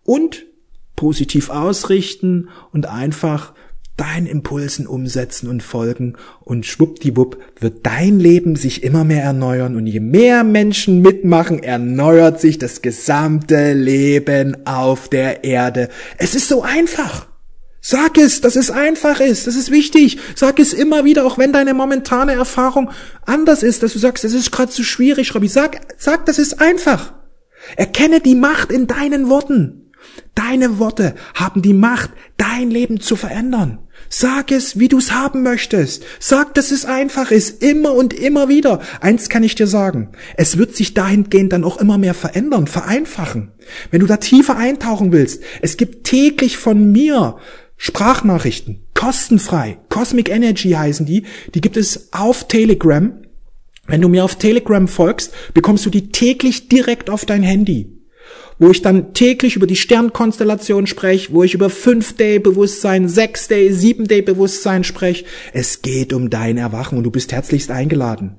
und 0.04 0.46
positiv 0.94 1.50
ausrichten 1.50 2.48
und 2.72 2.86
einfach 2.86 3.54
deinen 3.96 4.26
Impulsen 4.26 4.86
umsetzen 4.86 5.48
und 5.48 5.62
folgen 5.62 6.16
und 6.40 6.64
schwuppdiwupp 6.64 7.38
wird 7.60 7.84
dein 7.84 8.20
Leben 8.20 8.56
sich 8.56 8.84
immer 8.84 9.04
mehr 9.04 9.22
erneuern 9.22 9.76
und 9.76 9.86
je 9.86 10.00
mehr 10.00 10.44
Menschen 10.44 11.02
mitmachen, 11.02 11.62
erneuert 11.62 12.40
sich 12.40 12.58
das 12.58 12.80
gesamte 12.80 13.72
Leben 13.74 14.66
auf 14.66 15.08
der 15.08 15.44
Erde. 15.44 15.88
Es 16.16 16.34
ist 16.34 16.48
so 16.48 16.62
einfach. 16.62 17.26
Sag 17.80 18.18
es, 18.18 18.40
dass 18.40 18.56
es 18.56 18.70
einfach 18.70 19.20
ist, 19.20 19.46
das 19.46 19.54
ist 19.54 19.70
wichtig. 19.70 20.18
Sag 20.34 20.58
es 20.58 20.72
immer 20.72 21.04
wieder, 21.04 21.24
auch 21.24 21.38
wenn 21.38 21.52
deine 21.52 21.74
momentane 21.74 22.32
Erfahrung 22.32 22.90
anders 23.24 23.62
ist, 23.62 23.82
dass 23.82 23.92
du 23.92 23.98
sagst, 23.98 24.24
es 24.24 24.34
ist 24.34 24.50
gerade 24.50 24.70
zu 24.70 24.82
schwierig, 24.82 25.34
Robby. 25.34 25.48
Sag, 25.48 25.80
sag, 25.96 26.26
das 26.26 26.38
ist 26.38 26.60
einfach. 26.60 27.14
Erkenne 27.76 28.20
die 28.20 28.34
Macht 28.34 28.72
in 28.72 28.86
deinen 28.86 29.28
Worten. 29.28 29.92
Deine 30.34 30.78
Worte 30.78 31.14
haben 31.34 31.62
die 31.62 31.74
Macht, 31.74 32.10
dein 32.36 32.70
Leben 32.70 33.00
zu 33.00 33.16
verändern. 33.16 33.78
Sag 34.08 34.52
es, 34.52 34.78
wie 34.78 34.88
du 34.88 34.98
es 34.98 35.12
haben 35.12 35.42
möchtest. 35.42 36.04
Sag, 36.20 36.54
dass 36.54 36.70
es 36.70 36.84
einfach 36.84 37.30
ist, 37.30 37.62
immer 37.62 37.92
und 37.92 38.14
immer 38.14 38.48
wieder. 38.48 38.80
Eins 39.00 39.28
kann 39.28 39.42
ich 39.42 39.54
dir 39.54 39.66
sagen, 39.66 40.12
es 40.36 40.56
wird 40.56 40.76
sich 40.76 40.94
dahingehend 40.94 41.52
dann 41.52 41.64
auch 41.64 41.78
immer 41.78 41.98
mehr 41.98 42.14
verändern, 42.14 42.66
vereinfachen. 42.66 43.52
Wenn 43.90 44.00
du 44.00 44.06
da 44.06 44.16
tiefer 44.16 44.56
eintauchen 44.56 45.12
willst, 45.12 45.42
es 45.60 45.76
gibt 45.76 46.04
täglich 46.04 46.56
von 46.56 46.92
mir 46.92 47.36
Sprachnachrichten, 47.78 48.82
kostenfrei, 48.92 49.78
Cosmic 49.88 50.28
Energy 50.28 50.70
heißen 50.70 51.06
die, 51.06 51.24
die 51.54 51.60
gibt 51.60 51.76
es 51.76 52.12
auf 52.12 52.48
Telegram. 52.48 53.12
Wenn 53.86 54.02
du 54.02 54.08
mir 54.08 54.24
auf 54.24 54.36
Telegram 54.36 54.86
folgst, 54.86 55.32
bekommst 55.54 55.86
du 55.86 55.90
die 55.90 56.10
täglich 56.10 56.68
direkt 56.68 57.08
auf 57.08 57.24
dein 57.24 57.42
Handy 57.42 57.98
wo 58.58 58.70
ich 58.70 58.82
dann 58.82 59.14
täglich 59.14 59.56
über 59.56 59.66
die 59.66 59.76
Sternkonstellation 59.76 60.86
spreche, 60.86 61.32
wo 61.32 61.44
ich 61.44 61.54
über 61.54 61.68
5-Day-Bewusstsein, 61.68 63.06
6-Day, 63.06 63.70
7-Day-Bewusstsein 63.70 64.84
spreche. 64.84 65.24
Es 65.52 65.82
geht 65.82 66.12
um 66.12 66.28
dein 66.28 66.56
Erwachen 66.56 66.98
und 66.98 67.04
du 67.04 67.10
bist 67.10 67.32
herzlichst 67.32 67.70
eingeladen 67.70 68.38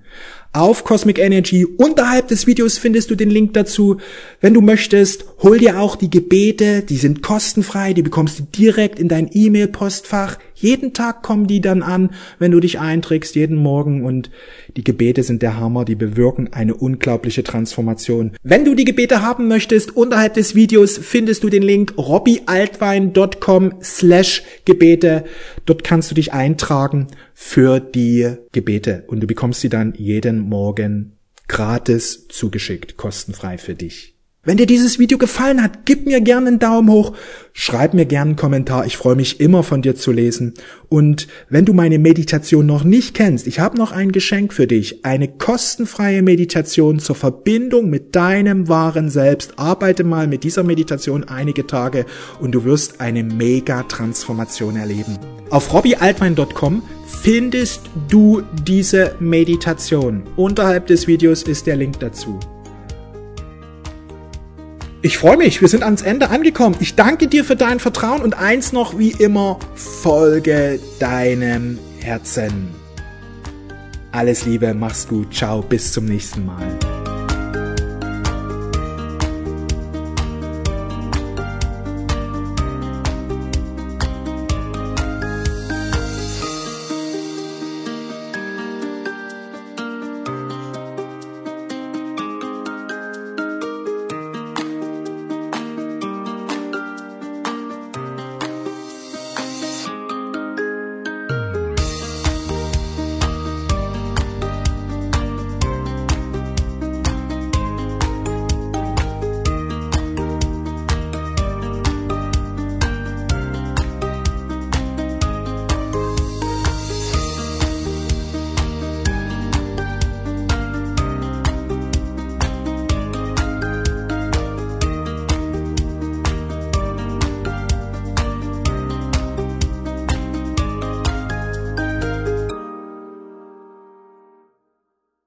auf 0.51 0.83
Cosmic 0.83 1.19
Energy. 1.19 1.65
Unterhalb 1.65 2.27
des 2.27 2.47
Videos 2.47 2.77
findest 2.77 3.11
du 3.11 3.15
den 3.15 3.29
Link 3.29 3.53
dazu. 3.53 3.97
Wenn 4.41 4.53
du 4.53 4.61
möchtest, 4.61 5.25
hol 5.43 5.59
dir 5.59 5.79
auch 5.79 5.95
die 5.95 6.09
Gebete, 6.09 6.81
die 6.81 6.97
sind 6.97 7.21
kostenfrei, 7.21 7.93
die 7.93 8.01
bekommst 8.01 8.39
du 8.39 8.43
direkt 8.43 8.99
in 8.99 9.07
dein 9.07 9.29
E-Mail-Postfach. 9.31 10.37
Jeden 10.59 10.93
Tag 10.93 11.23
kommen 11.23 11.47
die 11.47 11.61
dann 11.61 11.81
an, 11.81 12.11
wenn 12.37 12.51
du 12.51 12.59
dich 12.59 12.79
einträgst, 12.79 13.35
jeden 13.35 13.55
Morgen 13.55 14.03
und 14.03 14.29
die 14.75 14.83
Gebete 14.83 15.23
sind 15.23 15.41
der 15.41 15.57
Hammer, 15.57 15.85
die 15.85 15.95
bewirken 15.95 16.51
eine 16.51 16.75
unglaubliche 16.75 17.43
Transformation. 17.43 18.33
Wenn 18.43 18.65
du 18.65 18.75
die 18.75 18.83
Gebete 18.83 19.21
haben 19.21 19.47
möchtest, 19.47 19.95
unterhalb 19.95 20.33
des 20.33 20.55
Videos 20.55 20.97
findest 20.97 21.43
du 21.43 21.49
den 21.49 21.63
Link 21.63 21.93
robbyaltwein.com 21.97 23.75
slash 23.81 24.43
Gebete. 24.65 25.23
Dort 25.65 25.85
kannst 25.85 26.11
du 26.11 26.15
dich 26.15 26.33
eintragen 26.33 27.07
für 27.33 27.79
die 27.79 28.33
Gebete 28.51 29.05
und 29.07 29.21
du 29.21 29.27
bekommst 29.27 29.61
sie 29.61 29.69
dann 29.69 29.93
jeden 29.95 30.39
Morgen 30.39 31.13
gratis 31.47 32.27
zugeschickt, 32.27 32.97
kostenfrei 32.97 33.57
für 33.57 33.75
dich. 33.75 34.18
Wenn 34.41 34.55
dir 34.55 34.65
dieses 34.65 34.99
Video 34.99 35.17
gefallen 35.17 35.61
hat, 35.61 35.85
gib 35.85 36.05
mir 36.05 36.21
gerne 36.21 36.47
einen 36.47 36.59
Daumen 36.59 36.89
hoch, 36.89 37.11
schreib 37.51 37.93
mir 37.93 38.05
gerne 38.05 38.29
einen 38.29 38.35
Kommentar, 38.37 38.85
ich 38.85 38.95
freue 38.95 39.17
mich 39.17 39.41
immer 39.41 39.63
von 39.63 39.81
dir 39.81 39.95
zu 39.95 40.13
lesen. 40.13 40.53
Und 40.87 41.27
wenn 41.49 41.65
du 41.65 41.73
meine 41.73 41.99
Meditation 41.99 42.65
noch 42.65 42.85
nicht 42.85 43.13
kennst, 43.13 43.47
ich 43.47 43.59
habe 43.59 43.77
noch 43.77 43.91
ein 43.91 44.13
Geschenk 44.13 44.53
für 44.53 44.65
dich, 44.65 45.03
eine 45.03 45.27
kostenfreie 45.27 46.21
Meditation 46.21 46.99
zur 46.99 47.17
Verbindung 47.17 47.89
mit 47.89 48.15
deinem 48.15 48.69
wahren 48.69 49.09
Selbst. 49.09 49.59
Arbeite 49.59 50.05
mal 50.05 50.25
mit 50.25 50.45
dieser 50.45 50.63
Meditation 50.63 51.25
einige 51.25 51.67
Tage 51.67 52.05
und 52.39 52.53
du 52.53 52.63
wirst 52.63 53.01
eine 53.01 53.25
Mega-Transformation 53.25 54.77
erleben. 54.77 55.19
Auf 55.49 55.73
robbyaltwein.com 55.73 56.81
findest 57.05 57.81
du 58.07 58.41
diese 58.65 59.15
Meditation. 59.19 60.23
Unterhalb 60.37 60.87
des 60.87 61.07
Videos 61.07 61.43
ist 61.43 61.67
der 61.67 61.75
Link 61.75 61.99
dazu. 61.99 62.39
Ich 65.01 65.17
freue 65.17 65.37
mich, 65.37 65.61
wir 65.61 65.69
sind 65.69 65.83
ans 65.83 66.01
Ende 66.01 66.29
angekommen. 66.29 66.75
Ich 66.81 66.95
danke 66.95 67.27
dir 67.27 67.45
für 67.45 67.55
dein 67.55 67.79
Vertrauen 67.79 68.21
und 68.21 68.33
eins 68.37 68.73
noch 68.73 68.99
wie 68.99 69.11
immer, 69.11 69.57
folge 69.75 70.77
deinem 70.99 71.79
Herzen. 71.99 72.67
Alles 74.11 74.45
Liebe, 74.45 74.73
mach's 74.73 75.07
gut, 75.07 75.33
ciao, 75.33 75.61
bis 75.61 75.93
zum 75.93 76.03
nächsten 76.03 76.45
Mal. 76.45 76.98